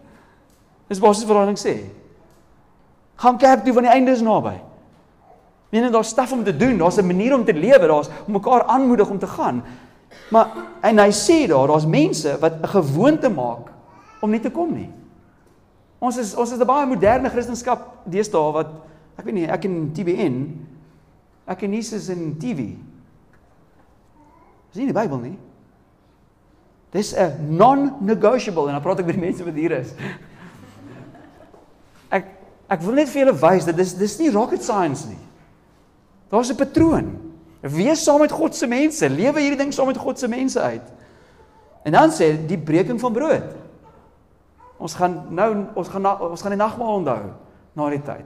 [0.90, 1.76] Dis basies wat hulle sê.
[3.22, 4.56] Gaan kerk toe want die einde is naby.
[5.74, 8.62] Mening daar's staf om te doen, daar's 'n manier om te lewe, daar's om mekaar
[8.64, 9.62] aanmoedig om te gaan.
[10.30, 10.46] Maar
[10.82, 13.70] en hy sê daar, daar's mense wat 'n gewoonte maak
[14.20, 14.90] om nie te kom nie.
[15.98, 18.68] Ons is ons is 'n baie moderne Christendom deesdae wat
[19.18, 20.66] ek weet nie, ek in TBN
[21.46, 22.74] ek en Jesus in TV.
[24.70, 25.36] Dis nie die Bybel nie.
[26.92, 29.94] Dis 'n non-negotiable en dan praat ek met die mense wat hier is.
[32.10, 32.26] Ek
[32.68, 35.18] ek wil net vir julle wys dat dis dis nie rocket science nie.
[36.30, 37.26] Daar's 'n patroon.
[37.60, 40.92] Wees saam met God se mense, lewe hierdie ding saam met God se mense uit.
[41.84, 43.54] En dan sê die breking van brood.
[44.76, 47.22] Ons gaan nou ons gaan na, ons gaan die nagmaal onthou
[47.72, 48.24] na die tyd.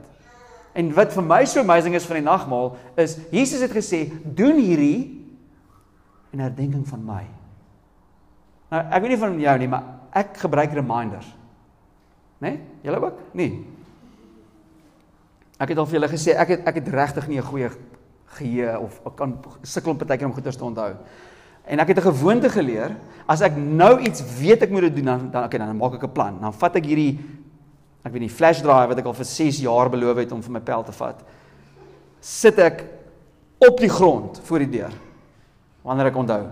[0.73, 4.55] En wat vir my so amazing is van die nagmaal is Jesus het gesê, "Doen
[4.55, 5.27] hierdie
[6.31, 7.25] in herdenking van my."
[8.71, 11.27] Nou, ek weet nie van jou nie, maar ek gebruik reminders.
[12.39, 12.49] Né?
[12.49, 12.59] Nee?
[12.81, 13.17] Julle ook?
[13.37, 13.65] Nee.
[15.61, 17.69] Ek het al vir julle gesê ek het ek het regtig nie 'n goeie
[18.37, 20.95] geheue of ek kan sukkel om partykeer om goeie te onthou.
[21.65, 25.05] En ek het 'n gewoonte geleer, as ek nou iets weet ek moet dit doen
[25.05, 26.39] dan dan okay, dan maak ek 'n plan.
[26.41, 27.19] Dan vat ek hierdie
[28.01, 30.51] ek weet nie flash drive wat ek al vir 6 jaar beloof het om vir
[30.51, 31.21] my pel te vat.
[32.21, 32.83] Sit ek
[33.61, 34.93] op die grond voor die deur.
[35.85, 36.43] Wanneer ek onthou.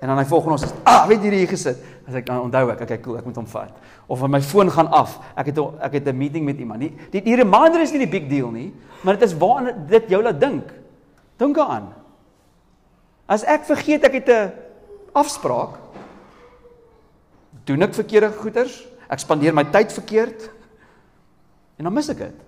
[0.00, 1.80] En dan hy volgende ons is, ah, weet jy hier gesit.
[2.08, 3.76] As ek dan onthou ek, okay, cool, ek moet hom vat.
[4.08, 5.18] Of my foon gaan af.
[5.36, 6.80] Ek het ek het 'n meeting met iemand.
[6.80, 8.72] Die die, die reminder is nie die big deal nie,
[9.04, 10.72] maar dit is waar dit jou laat dink.
[11.36, 11.92] Dink daaraan.
[13.28, 14.52] As ek vergeet ek het 'n
[15.12, 15.78] afspraak,
[17.64, 20.46] doen ek verkeerde goeders, ek spandeer my tyd verkeerd
[21.80, 22.46] en dan mis ek dit.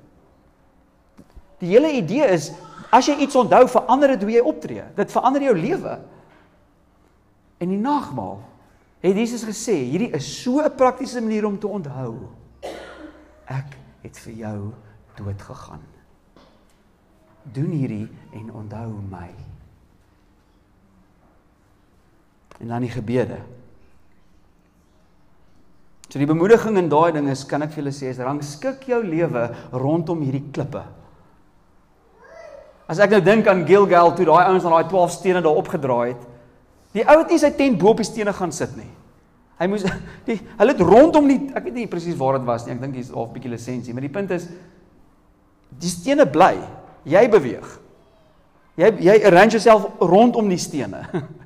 [1.62, 2.50] Die hele idee is
[2.92, 4.84] as jy iets onthou, verander dit hoe jy optree.
[4.98, 5.94] Dit verander jou lewe.
[7.62, 8.40] En die nagmaal
[9.02, 12.28] het Jesus gesê, hierdie is so 'n praktiese manier om te onthou.
[13.46, 14.72] Ek het vir jou
[15.16, 15.82] dood gegaan.
[17.42, 19.30] Doen hierdie en onthou my.
[22.60, 23.38] En dan die gebede.
[26.12, 29.00] So die bemoediging in daai ding is, kan ek vir julle sê, is rangskik jou
[29.00, 30.82] lewe rondom hierdie klippe.
[32.84, 36.12] As ek nou dink aan Gilgal toe daai ouens aan daai 12 stene daar opgedraai
[36.12, 36.28] het,
[36.92, 38.90] Die ou het nie sy tent bo op die stene gaan sit nie.
[39.60, 39.84] Hy moes
[40.28, 42.76] die hulle het rondom die ek weet nie presies waar dit was nie.
[42.76, 44.48] Ek dink hier's half bietjie lisensie, maar die punt is
[45.80, 46.54] die stene bly.
[47.08, 47.78] Jy beweeg.
[48.78, 51.06] Jy jy arrange jouself rondom die stene.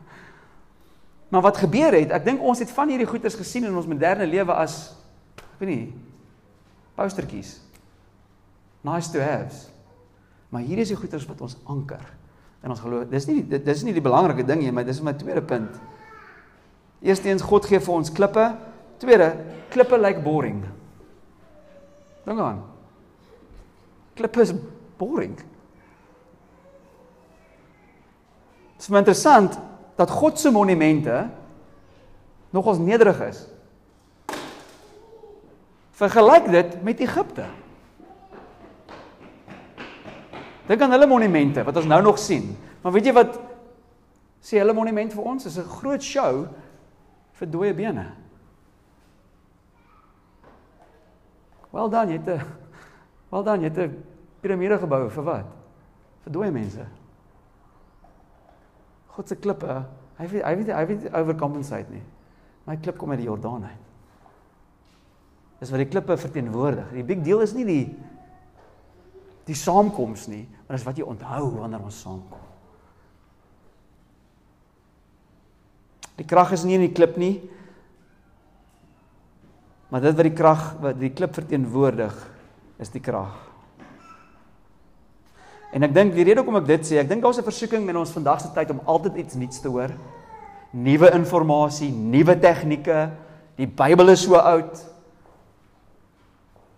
[1.28, 4.26] Maar wat gebeur het, ek dink ons het van hierdie goeders gesien in ons moderne
[4.30, 4.94] lewe as
[5.36, 5.94] ek weet nie
[6.96, 7.58] postertjies.
[8.86, 9.66] Nice to haves.
[10.48, 12.02] Maar hier is die goeders wat ons anker
[12.64, 13.08] in ons geloof.
[13.10, 15.76] Dis nie dit dis nie die belangrike ding nie, maar dis my tweede punt.
[17.04, 18.46] Eerstens God gee vir ons klippe.
[19.02, 19.28] Tweede,
[19.74, 20.62] klippe lyk like boring.
[22.24, 22.62] Dink aan.
[24.16, 24.54] Klippe is
[24.96, 25.36] boring.
[28.76, 29.58] Dit is interessant
[29.96, 31.28] dat God se monumente
[32.50, 33.46] nogals nederig is.
[35.96, 37.46] Vergelyk dit met Egipte.
[40.66, 42.52] Dink aan hulle monumente wat ons nou nog sien.
[42.82, 43.38] Maar weet jy wat
[44.44, 46.46] sê hulle monument vir ons is 'n groot show
[47.32, 48.06] vir dooie bene.
[51.70, 52.44] Wel dan, jy het 'n
[53.28, 54.04] Wel dan, jy het 'n
[54.40, 55.46] piramide gebou vir wat?
[56.22, 56.86] Vir dooie mense.
[59.16, 59.80] God se klippe
[60.16, 62.04] Hy weet hy weet hy weet overcompensate nie.
[62.66, 63.82] My klip kom uit die Jordaan uit.
[65.60, 66.88] Dis wat die klippe verteenwoordig.
[66.96, 67.84] Die big deal is nie die
[69.46, 72.40] die saamkoms nie, maar dis wat jy onthou wanneer ons saamkom.
[76.18, 77.36] Die krag is nie in die klip nie.
[79.92, 82.16] Maar dit wat die krag wat die klip verteenwoordig
[82.82, 83.45] is die krag.
[85.74, 87.96] En ek dink die rede hoekom ek dit sê, ek dink daar's 'n versoeking in
[87.96, 89.90] ons vandag se tyd om altyd iets nuuts te hoor.
[90.72, 93.10] Nuwe inligting, nuwe tegnieke.
[93.56, 94.84] Die Bybel is so oud.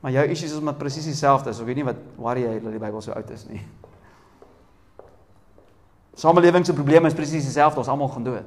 [0.01, 1.53] Maar jou issues is maar presies dieselfde.
[1.53, 3.61] So ek weet nie wat worry jy dat die Bybel so oud is nie.
[6.15, 7.79] Samelewing se probleme is presies dieselfde.
[7.79, 8.47] Ons almal gaan dood.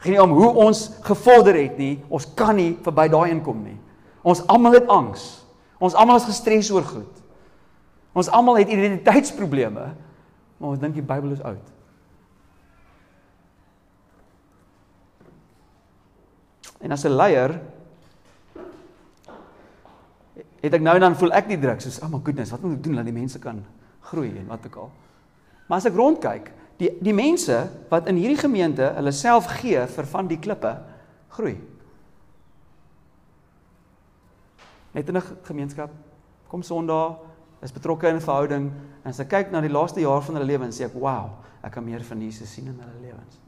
[0.00, 3.76] Geen om hoe ons gevorder het nie, ons kan nie verby daai inkom nie.
[4.22, 5.44] Ons almal het angs.
[5.78, 7.19] Ons almal is gestres oor goed.
[8.12, 9.84] Ons almal het identiteitsprobleme,
[10.58, 11.68] maar ons dink die Bybel is oud.
[16.80, 17.60] En as 'n leier
[20.60, 22.76] het ek nou en dan voel ek die druk soos, "Oh my goodness, wat moet
[22.76, 23.64] ek doen dat die mense kan
[24.00, 24.90] groei en wat ook al."
[25.66, 30.06] Maar as ek rondkyk, die die mense wat in hierdie gemeente hulle self gee vir
[30.06, 30.82] van die klippe,
[31.28, 31.60] groei.
[34.92, 35.90] Net in 'n gemeenskap
[36.48, 37.29] kom Sondag
[37.62, 38.72] is betrokke in 'n verhouding
[39.04, 41.30] en ek kyk na die laaste jaar van hulle lewens sê ek wow,
[41.62, 43.38] ek kan meer van Jesus sien in hulle lewens.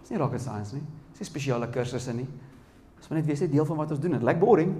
[0.00, 0.82] Dis nie rocket science nie.
[1.12, 2.28] Dis nie spesiale kursusse nie.
[2.98, 4.12] Dis maar net wees 'n deel van wat ons doen.
[4.12, 4.74] Dit lyk boring,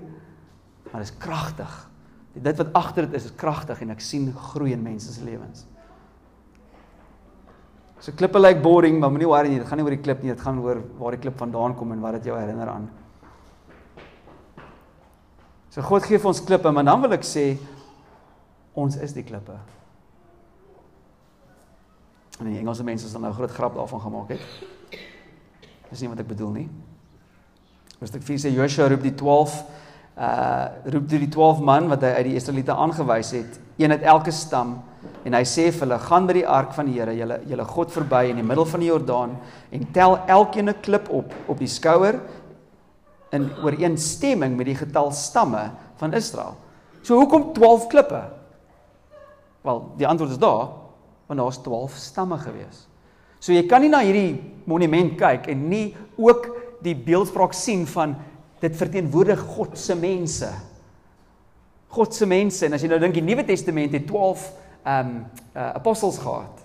[0.90, 1.90] maar dit is kragtig.
[2.34, 5.66] Dit wat agter dit is, is kragtig en ek sien groei in mense se lewens.
[8.00, 10.28] So klippe lyk boring, maar moenie worry nie, dit gaan nie oor die klip nie,
[10.34, 12.90] dit gaan oor waar die klip vandaan kom en wat dit jou herinner aan.
[15.70, 17.56] So God gee vir ons klippe, maar dan wil ek sê
[18.74, 19.54] Ons is die klippe.
[22.40, 25.00] En die Engelse mense het nou groot grap daarvan gemaak het.
[25.90, 26.68] Dis nie wat ek bedoel nie.
[28.00, 29.62] Hoofstuk 4 sê Joshua roep die 12
[30.14, 34.30] uh roep die 12 man wat hy uit die Israeliete aangewys het, een uit elke
[34.30, 34.76] stam
[35.26, 37.90] en hy sê vir hulle gaan by die ark van die Here, julle julle God
[37.90, 39.34] verby in die middel van die Jordaan
[39.74, 42.20] en tel elkeen 'n klip op op die skouer
[43.32, 46.54] in ooreenstemming met die getal stamme van Israel.
[47.02, 48.22] So hoekom 12 klippe?
[49.64, 50.68] Wel, die antwoord is daar,
[51.26, 52.84] want daar's 12 stamme gewees.
[53.40, 54.36] So jy kan nie na hierdie
[54.68, 55.86] monument kyk en nie
[56.20, 56.50] ook
[56.84, 58.14] die beeldspraak sien van
[58.60, 60.48] dit verteenwoordig God se mense.
[61.94, 64.46] God se mense en as jy nou dink die Nuwe Testament het 12
[64.84, 65.12] ehm um,
[65.56, 66.60] uh, apostels gehad.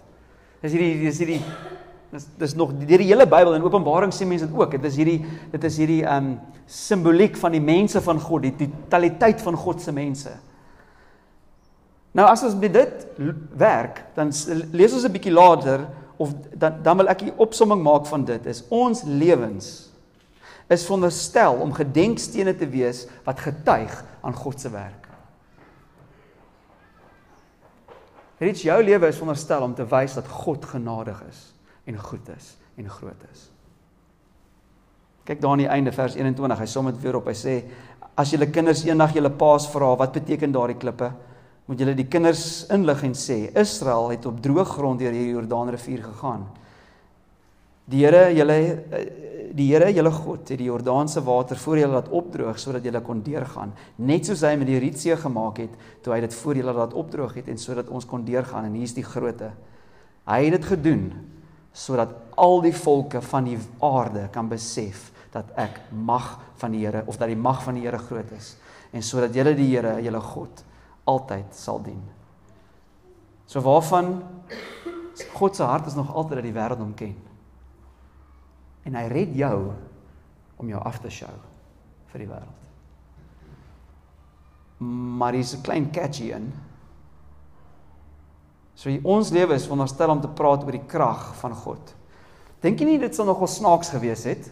[0.64, 1.40] Dis hierdie dis hierdie
[2.12, 4.76] dis dis nog deur die hele Bybel en Openbaring sê mense dit ook.
[4.76, 5.20] Dit is hierdie
[5.54, 9.82] dit is hierdie ehm um, simboliek van die mense van God, die totaliteit van God
[9.82, 10.36] se mense.
[12.12, 13.06] Nou as ons met dit
[13.58, 14.32] werk, dan
[14.72, 18.46] lees ons 'n bietjie later of dan dan wil ek 'n opsomming maak van dit.
[18.46, 19.90] Is ons lewens
[20.70, 25.08] is veronderstel om gedenkstene te wees wat getuig aan God se werk.
[28.40, 31.54] Dit jou lewe is veronderstel om te wys dat God genadig is
[31.90, 33.50] en goed is en groot is.
[35.28, 37.28] Kyk daar aan die einde vers 21, hy som dit weer op.
[37.28, 37.56] Hy sê
[38.16, 41.12] as julle kinders eendag julle paas vra, wat beteken daardie klippe?
[41.70, 46.02] Moet julle die kinders inlig en sê Israel het op droë grond deur hierdie Jordaanrivier
[46.02, 46.48] gegaan.
[47.90, 48.56] Die Here, julle
[49.54, 53.22] die Here, julle God, het die Jordaanse water voor julle laat opdroog sodat julle kon
[53.26, 56.96] deurgaan, net soos hy met die Rietsee gemaak het toe hy dit voor julle laat
[56.98, 59.52] opdroog het en sodat ons kon deurgaan en hier is die grootte.
[60.30, 61.04] Hy het dit gedoen
[61.74, 67.06] sodat al die volke van die aarde kan besef dat ek mag van die Here
[67.06, 68.56] of dat die mag van die Here groot is
[68.90, 70.66] en sodat julle die Here, julle God
[71.10, 72.02] altyd sal dien.
[73.50, 74.20] So waarvan
[75.34, 77.16] God se hart is nog altyd dat die wêreld hom ken.
[78.88, 79.72] En hy red jou
[80.60, 81.34] om jou af te sjou
[82.12, 82.66] vir die wêreld.
[84.80, 86.54] Maar hier's 'n klein catchy in.
[88.76, 91.96] So ons lewe is veronderstel om te praat oor die krag van God.
[92.62, 94.52] Dink jy nie dit sal nogal snaaks gewees het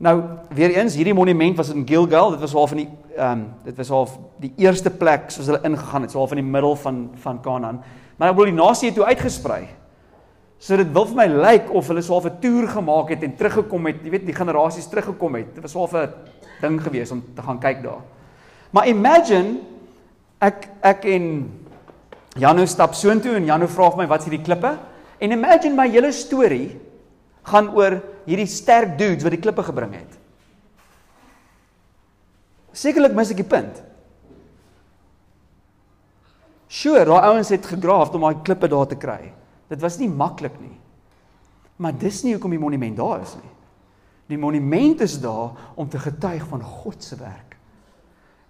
[0.00, 0.14] Nou
[0.56, 3.76] weer eens hierdie monument was in Gilgal, dit was al van die ehm um, dit
[3.76, 4.06] was al
[4.40, 7.82] die eerste plek soos hulle ingegaan het, so al van die middel van van Kanaan.
[8.16, 9.66] Maar ek wil die nasie het toe uitgesprei.
[10.58, 13.86] So dit wil vir my lyk of hulle so 'n toer gemaak het en teruggekom
[13.86, 15.54] het, jy weet die generasies teruggekom het.
[15.54, 16.08] Dit was so 'n
[16.60, 18.00] ding gewees om te gaan kyk daar.
[18.70, 19.58] Maar imagine
[20.38, 21.50] ek ek en
[22.38, 24.78] Janu stap soontoe en Janu vra vir my wat is hierdie klippe?
[25.18, 26.80] En imagine my hele storie
[27.42, 30.18] gaan oor hierdie sterk dudes wat die klippe gebring het.
[32.76, 33.80] Sekerlik mis ek die punt.
[36.70, 39.32] Sure, daai ouens het gegraaf om daai klippe daar te kry.
[39.70, 40.76] Dit was nie maklik nie.
[41.82, 43.50] Maar dis nie hoekom die monument daar is nie.
[44.30, 47.56] Die monument is daar om te getuig van God se werk.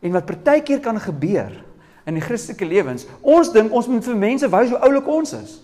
[0.04, 1.54] En wat partykeer kan gebeur
[2.08, 5.56] in die Christelike lewens, ons dink ons moet vir mense wys hoe oulik ons is.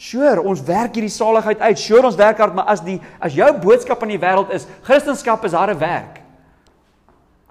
[0.00, 1.78] Sure, ons werk hierdie saligheid uit.
[1.78, 5.44] Sure, ons werk hard, maar as die as jou boodskap aan die wêreld is, Christendom
[5.44, 6.22] is harde werk.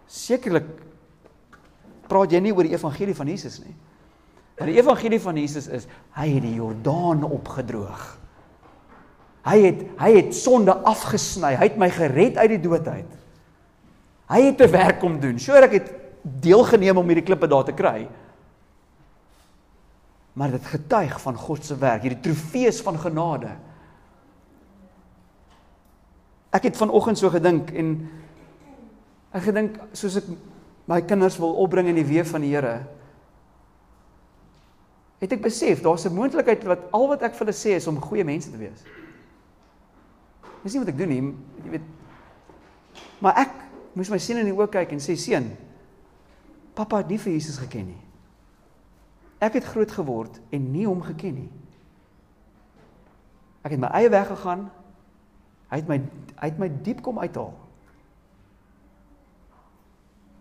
[0.09, 0.65] Sekerlik
[2.09, 3.75] praat jy nie oor die evangelie van Jesus nie.
[4.57, 5.85] Maar die evangelie van Jesus is
[6.17, 8.07] hy het die Jordaan opgedroog.
[9.45, 11.53] Hy het hy het sonde afgesny.
[11.53, 13.13] Hy het my gered uit die dood uit.
[14.33, 15.37] Hy het 'n werk om doen.
[15.37, 15.93] Sure ek het
[16.23, 18.07] deelgeneem om hierdie klippe daar te kry
[20.39, 23.51] maar dit getuig van God se werk, hierdie trofees van genade.
[26.55, 27.91] Ek het vanoggend so gedink en
[29.35, 30.29] ek gedink soos ek
[30.89, 32.77] my kinders wil opbring in die weë van die Here.
[35.19, 37.99] Het ek besef daar's 'n moontlikheid wat al wat ek vir hulle sê is om
[38.01, 38.83] goeie mense te wees.
[40.63, 41.87] Dis nie wat ek doen nie, jy weet.
[43.19, 43.51] Maar ek
[43.93, 45.51] moes my seun in die oë kyk en sê seun,
[46.73, 48.08] pappa het nie vir Jesus geken nie.
[49.39, 51.49] Ek het groot geword en nie hom geken nie.
[53.63, 54.67] Ek het my eie weg gegaan.
[55.71, 55.99] Hy het my
[56.39, 57.51] hy het my diep kom uithaal.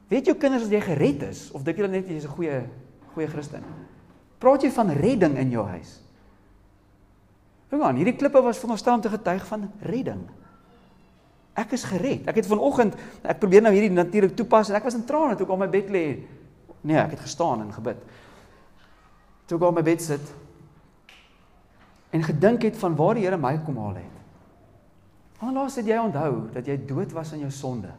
[0.08, 2.58] Weet jou kinders as jy gered is of dink jy net jy's 'n goeie
[3.14, 3.64] goeie Christen?
[4.38, 6.00] Praat jy van redding in jou huis?
[7.70, 10.22] Hang aan, hierdie klippe was veronderstel om te getuig van redding.
[11.54, 12.26] Ek is gered.
[12.28, 15.46] Ek het vanoggend ek probeer nou hierdie natuurlik toepas en ek was in trane toe
[15.46, 16.24] ek op my bed lê.
[16.80, 17.98] Nee, ek het gestaan en gebid
[19.48, 20.34] toe ek op my bed sit
[22.12, 24.14] en gedink het van waar die Here my kom haal het.
[25.44, 27.90] Allaas het jy onthou dat jy dood was in jou sonde.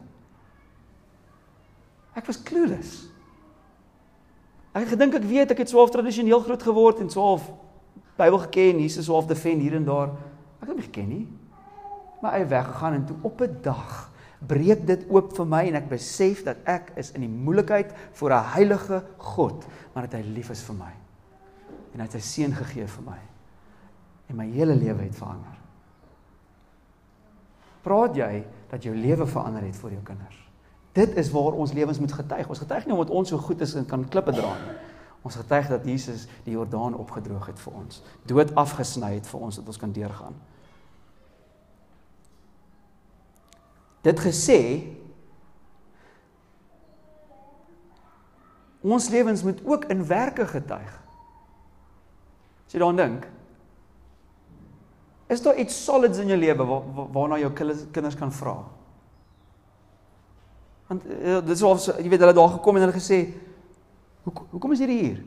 [2.18, 3.06] Ek was clueless.
[4.74, 7.48] Ek het gedink ek weet ek het swaaf tradisioneel groot geword en swaaf
[8.20, 10.10] Bybel geken, Jesus swaaf defend hier en daar.
[10.60, 11.22] Ek het hom geken nie.
[12.20, 14.10] Maar hy weggegaan en toe op 'n dag
[14.46, 18.30] breek dit oop vir my en ek besef dat ek is in die moeilikheid voor
[18.30, 20.92] 'n heilige God, maar dat hy lief is vir my
[21.92, 23.18] en hy het sy seun gegee vir my.
[24.30, 25.56] En my hele lewe het verander.
[27.82, 30.38] Praat jy dat jou lewe verander het vir jou kinders?
[30.92, 32.48] Dit is waar ons lewens moet getuig.
[32.48, 34.76] Ons getuig nie omdat ons so goed is en kan klippe dra nie.
[35.22, 39.58] Ons getuig dat Jesus die Jordaan opgedroog het vir ons, dood afgesny het vir ons
[39.60, 40.38] dat ons kan deurgaan.
[44.00, 44.60] Dit gesê
[48.80, 50.99] ons lewens moet ook in werke getuig.
[52.70, 53.24] As jy daaraan dink,
[55.26, 56.66] is daar iets solids in jou lewe
[57.10, 57.48] waarna jou
[57.90, 58.52] kinders kan vra?
[60.86, 63.18] Want uh, dit is of jy weet hulle daar gekom en hulle gesê,
[64.22, 65.18] "Hoe hoekom is jy hier?"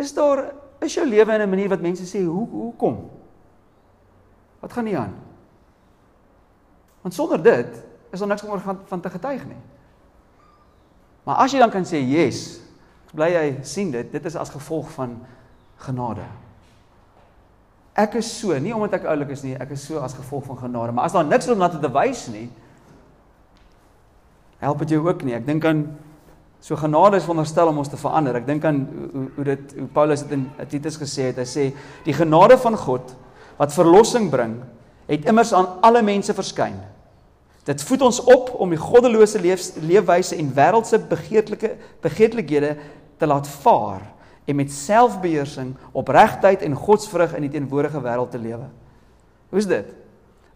[0.00, 3.10] Is daar is jou lewe in 'n manier wat mense sê, "Hoe hoekom?"
[4.60, 5.14] Wat gaan nie aan?
[7.02, 9.60] Want sonder dit is daar niks om oor van te getuig nie.
[11.24, 12.63] Maar as jy dan kan sê, "Yes,
[13.14, 15.18] bly hy sien dit dit is as gevolg van
[15.86, 16.24] genade.
[17.94, 20.58] Ek is so nie omdat ek oulik is nie ek is so as gevolg van
[20.66, 22.48] genade maar as daar niks om na te wys nie
[24.64, 25.36] help dit jou ook nie.
[25.36, 25.84] Ek dink aan
[26.64, 28.38] so genade is wonderstel om ons te verander.
[28.40, 31.42] Ek dink aan hoe hoe dit hoe Paulus dit in Titus gesê het.
[31.42, 31.66] Hy sê
[32.06, 33.12] die genade van God
[33.58, 34.56] wat verlossing bring
[35.06, 36.78] het immers aan alle mense verskyn.
[37.68, 42.74] Dit voed ons op om die goddelose leefwyse en wêreldse begeerlike begeerlikhede
[43.18, 44.02] te laat vaar
[44.44, 48.66] en met selfbeheersing, opregtheid en godsvrug in die teenwoordige wêreld te lewe.
[49.54, 49.88] Hoe's dit?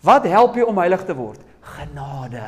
[0.04, 1.40] Wat help jou om heilig te word?
[1.78, 2.44] Genade.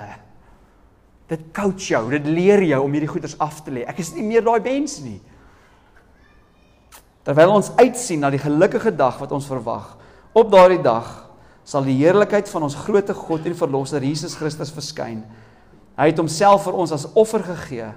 [1.31, 3.87] Dit coach jou, dit leer jou om hierdie goeders af te lê.
[3.89, 5.21] Ek is nie meer daai mens nie.
[7.27, 9.93] Terwyl ons uitsien na die gelukkige dag wat ons verwag,
[10.35, 11.09] op daardie dag
[11.67, 15.21] sal die heerlikheid van ons grootte God en verlosser Jesus Christus verskyn.
[15.99, 17.91] Hy het homself vir ons as offer gegee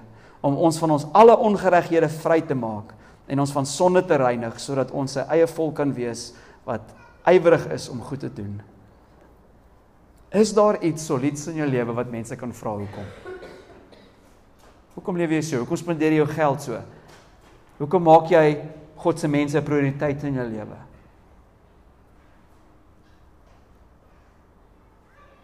[0.43, 2.91] om ons van ons alle ongereghede vry te maak
[3.31, 6.33] en ons van sonde te reinig sodat ons sy eie volk kan wees
[6.67, 6.91] wat
[7.31, 8.57] ywerig is om goed te doen.
[10.33, 13.09] Is daar iets solieds in jou lewe wat mense kan vra hoekom?
[14.97, 15.61] Hoekom leef jy so?
[15.63, 16.81] Hoekom spandeer jy jou geld so?
[17.79, 18.47] Hoekom maak jy
[19.03, 20.79] God se mense 'n prioriteit in jou lewe?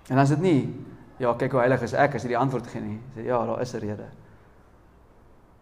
[0.10, 0.74] En as dit nie
[1.20, 3.00] ja, kyk hoe heilig is ek as jy die antwoord gee nie.
[3.16, 4.19] Sê ja, daar is 'n rede.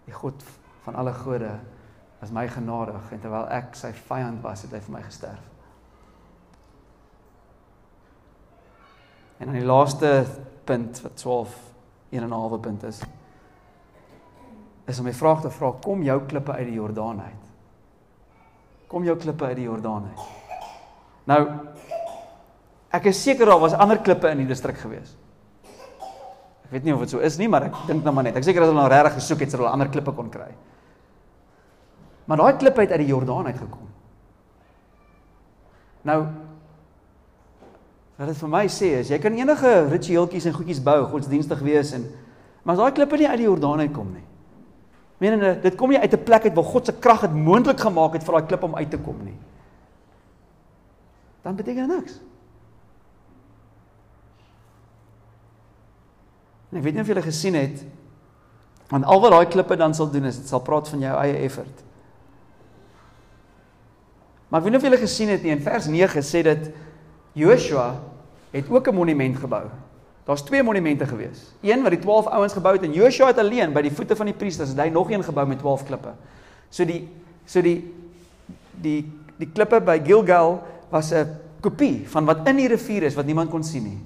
[0.08, 0.44] Die God
[0.86, 1.52] van alle gode
[2.24, 5.44] is my genadig en terwyl ek sy vyand was, het hy vir my gesterf.
[9.38, 10.12] En dan die laaste
[10.66, 11.58] punt wat 12
[12.10, 13.04] 1 en 'n halwe punt is
[14.88, 17.48] is om my vraag te vra, kom jou klippe uit die Jordaan uit?
[18.88, 20.26] kom jou klippe uit die Jordaan uit.
[21.28, 21.42] Nou
[22.98, 25.12] ek is seker daar was ander klippe in die distrik gewees.
[26.68, 28.36] Ek weet nie of dit so is nie, maar ek dink nou maar net.
[28.36, 30.50] Ek seker as hulle nou regtig gesoek het, sou hulle ander klippe kon kry.
[32.28, 33.88] Maar daai klippe het uit die Jordaan uitgekom.
[36.12, 36.20] Nou
[38.18, 41.92] wat dit vir my sê is jy kan enige ritueeltjies en goedjies bou, godsdienstig wees
[41.94, 42.08] en
[42.66, 44.26] maar as daai klippe nie uit die Jordaan uitkom nie.
[45.24, 48.14] Menende dit kom nie uit 'n plek uit waar God se krag dit moontlik gemaak
[48.14, 49.38] het vir daai klip om uit te kom nie.
[51.44, 52.20] Dan beteken dit niks.
[56.72, 57.86] En ek weet nie of julle gesien het
[58.88, 61.42] want al wat daai klippe dan sal doen is dit sal praat van jou eie
[61.44, 61.82] effort.
[64.48, 66.70] Maar ek weet nie of julle gesien het nie in vers 9 sê dit
[67.36, 67.90] Joshua
[68.54, 69.66] het ook 'n monument gebou.
[70.26, 71.54] Daar's twee monumente gewees.
[71.62, 74.26] Een wat die 12 ouens gebou het en Joshua het alleen by die voete van
[74.26, 76.14] die priesters het hy nog een gebou met 12 klippe.
[76.70, 77.08] So die
[77.46, 77.94] so die
[78.72, 81.28] die die klippe by Gilgal was 'n
[81.62, 84.00] kopie van wat in die rivier is wat niemand kon sien nie.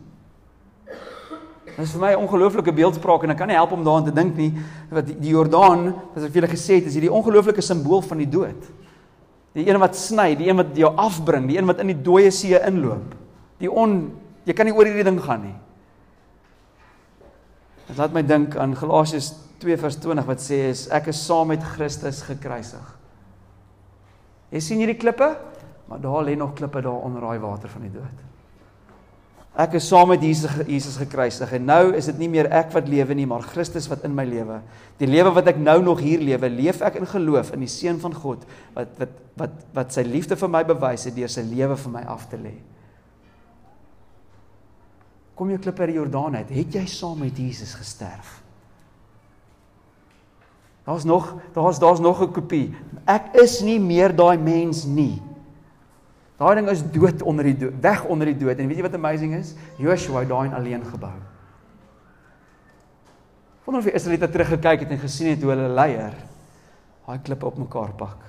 [1.82, 4.13] Dit is vir my 'n ongelooflike beeldspraak en ek kan nie help om daaraan te
[4.13, 4.53] dink nie
[4.91, 8.17] wat die, die Jordaan, wat ek vir julle gesê het, is hierdie ongelooflike simbool van
[8.17, 8.69] die dood.
[9.53, 12.29] Die een wat sny, die een wat jou afbring, die een wat in die dooie
[12.32, 13.15] see inloop.
[13.57, 14.11] Die on
[14.45, 15.55] jy kan nie oor hierdie ding gaan nie.
[17.88, 22.21] Dit laat my dink aan Galasiërs 2:20 wat sê is ek is saam met Christus
[22.21, 22.97] gekruisig.
[24.51, 25.36] Jy sien hierdie klippe,
[25.88, 28.30] maar daar lê nog klippe daar onder daai water van die dood.
[29.60, 32.88] Ek is saam met Jesus Jesus gekruisig en nou is dit nie meer ek wat
[32.88, 34.62] lewe nie, maar Christus wat in my lewe.
[34.97, 37.99] Die lewe wat ek nou nog hier lewe, leef ek in geloof in die seun
[37.99, 41.76] van God wat wat wat wat sy liefde vir my bewys het deur sy lewe
[41.80, 42.56] vir my af te lê
[45.41, 48.36] kom jy klip uit die Jordaan uit, het jy saam met Jesus gesterf?
[50.86, 52.76] Daar's nog daar's daar's nog 'n kopie.
[53.08, 55.22] Ek is nie meer daai mens nie.
[56.41, 58.57] Daai ding is dood onder die dood, weg onder die dood.
[58.57, 59.53] En weet jy wat amazing is?
[59.77, 61.13] Joshua het daai alleen gebou.
[63.61, 66.15] Wonder of die Israeliete teruggekyk het en gesien het hoe hulle leier
[67.05, 68.27] daai klippe op mekaar pak.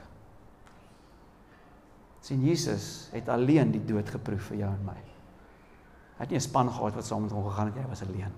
[2.23, 4.99] sien Jesus het alleen die dood geproef vir jou en my.
[6.19, 8.03] Hy het nie 'n span gehad wat saam met hom gegaan het nie, hy was
[8.03, 8.33] alleen.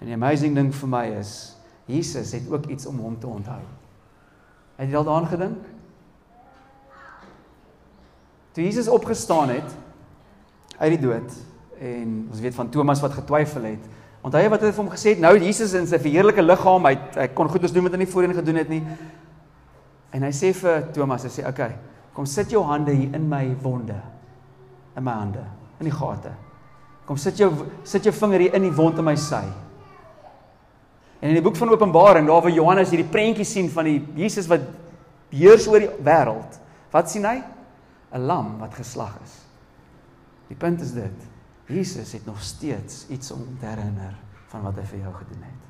[0.00, 3.62] En die amazing ding vir my is Jesus het ook iets om hom te onthou.
[4.76, 5.75] Het jy al daaraan gedink?
[8.56, 9.76] Toe Jesus opgestaan het
[10.80, 11.36] uit die dood
[11.76, 13.86] en ons weet van Thomas wat getwyfel het.
[14.24, 15.20] Onthou jy wat hy vir hom gesê het?
[15.20, 18.34] Nou Jesus in sy verheerlike liggaam, hy hy kon goedes doen wat hy nie voorheen
[18.40, 18.80] gedoen het nie.
[20.16, 21.76] En hy sê vir Thomas, hy sê, "Oké, okay,
[22.16, 24.00] kom sit jou hande hier in my wonde."
[24.96, 25.44] in my hande,
[25.78, 26.32] in die gate.
[27.06, 27.50] Kom sit jou
[27.86, 29.42] sit jou vinger hier in die wond in my sy.
[31.20, 34.48] En in die boek van Openbaring, daar waar Johannes hierdie prentjie sien van die Jesus
[34.50, 34.64] wat
[35.32, 36.58] heers oor die wêreld.
[36.92, 37.38] Wat sien hy?
[38.16, 39.34] 'n Lam wat geslag is.
[40.48, 41.26] Die punt is dit.
[41.66, 44.14] Jesus het nog steeds iets om te herinner
[44.46, 45.62] van wat hy vir jou gedoen het.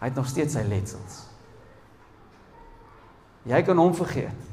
[0.00, 1.26] Hy het nog steeds sy letsels.
[3.48, 4.48] Jy kan hom vergeet.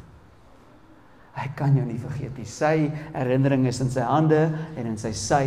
[1.37, 2.47] Hy kan jou nie vergeet nie.
[2.49, 5.43] Sy herinnering is in sy hande en in sy sy.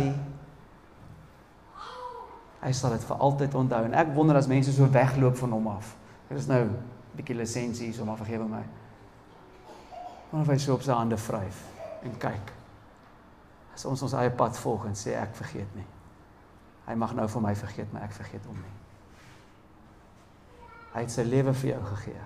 [2.61, 5.67] Hy sal dit vir altyd onthou en ek wonder as mense so wegloop van hom
[5.73, 5.95] af.
[6.29, 6.77] Dit is nou 'n
[7.17, 8.63] bietjie lisensie hier, so maar vergewe my.
[10.31, 11.63] Maar hy so op sy hande vryf
[12.07, 12.53] en kyk.
[13.75, 15.87] As ons ons eie pad volg en sê ek vergeet nie.
[16.87, 18.75] Hy mag nou vir my vergeet, maar ek vergeet hom nie.
[20.91, 22.23] Hy het sy lewe vir jou gegee.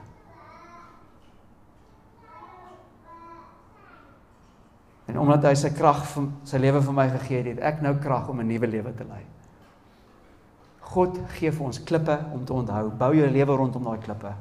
[5.05, 7.93] En omdat hy sy krag vir sy lewe vir my gegee het, het ek nou
[8.01, 9.21] krag om 'n nuwe lewe te lei.
[10.81, 12.89] God gee vir ons klippe om te onthou.
[12.89, 14.33] Bou jou lewe rondom daai klippe.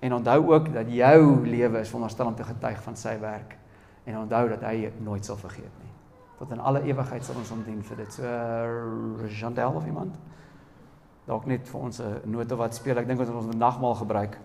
[0.00, 3.56] En onthou ook dat jou lewe is wonderstel om te getuig van sy werk.
[4.04, 5.92] En onthou dat hy nooit sal vergeet nie.
[6.38, 8.12] Tot in alle ewigheid sal ons hom dien vir dit.
[8.16, 10.16] So uh, Jean-Del of iemand.
[11.28, 12.96] Dalk net vir ons 'n note wat speel.
[12.98, 14.38] Ek dink ons moet ons nagmaal gebruik.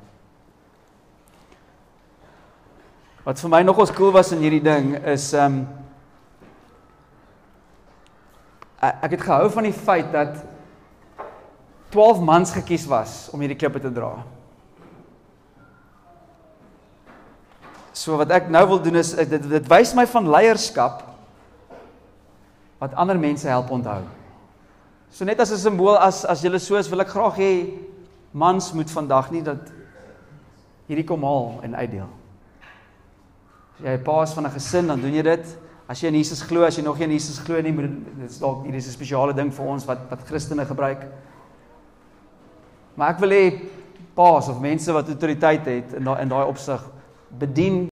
[3.23, 5.67] Wat vir my nogals cool was in hierdie ding is um
[8.85, 10.43] ek het gehou van die feit dat
[11.89, 14.19] 12 mans gekies was om hierdie klippe te dra.
[17.95, 21.03] So wat ek nou wil doen is dit dit wys my van leierskap
[22.83, 24.01] wat ander mense help onthou.
[25.09, 27.53] So net as 'n simbool as as jy so is wil ek graag hê
[28.33, 29.71] mans moet vandag nie dat
[30.87, 32.09] hierdie kom haal en uitdeel.
[33.79, 35.57] As jy 'n paas van 'n gesin, dan doen jy dit.
[35.87, 37.87] As jy in Jesus glo, as jy nog nie in Jesus glo nie, moet
[38.19, 41.07] dit is dalk hier is 'n spesiale ding vir ons wat wat Christene gebruik.
[42.95, 43.61] Maar ek wil hê
[44.15, 46.81] paas of mense wat autoriteit het in daai in daai opsig
[47.39, 47.83] bedien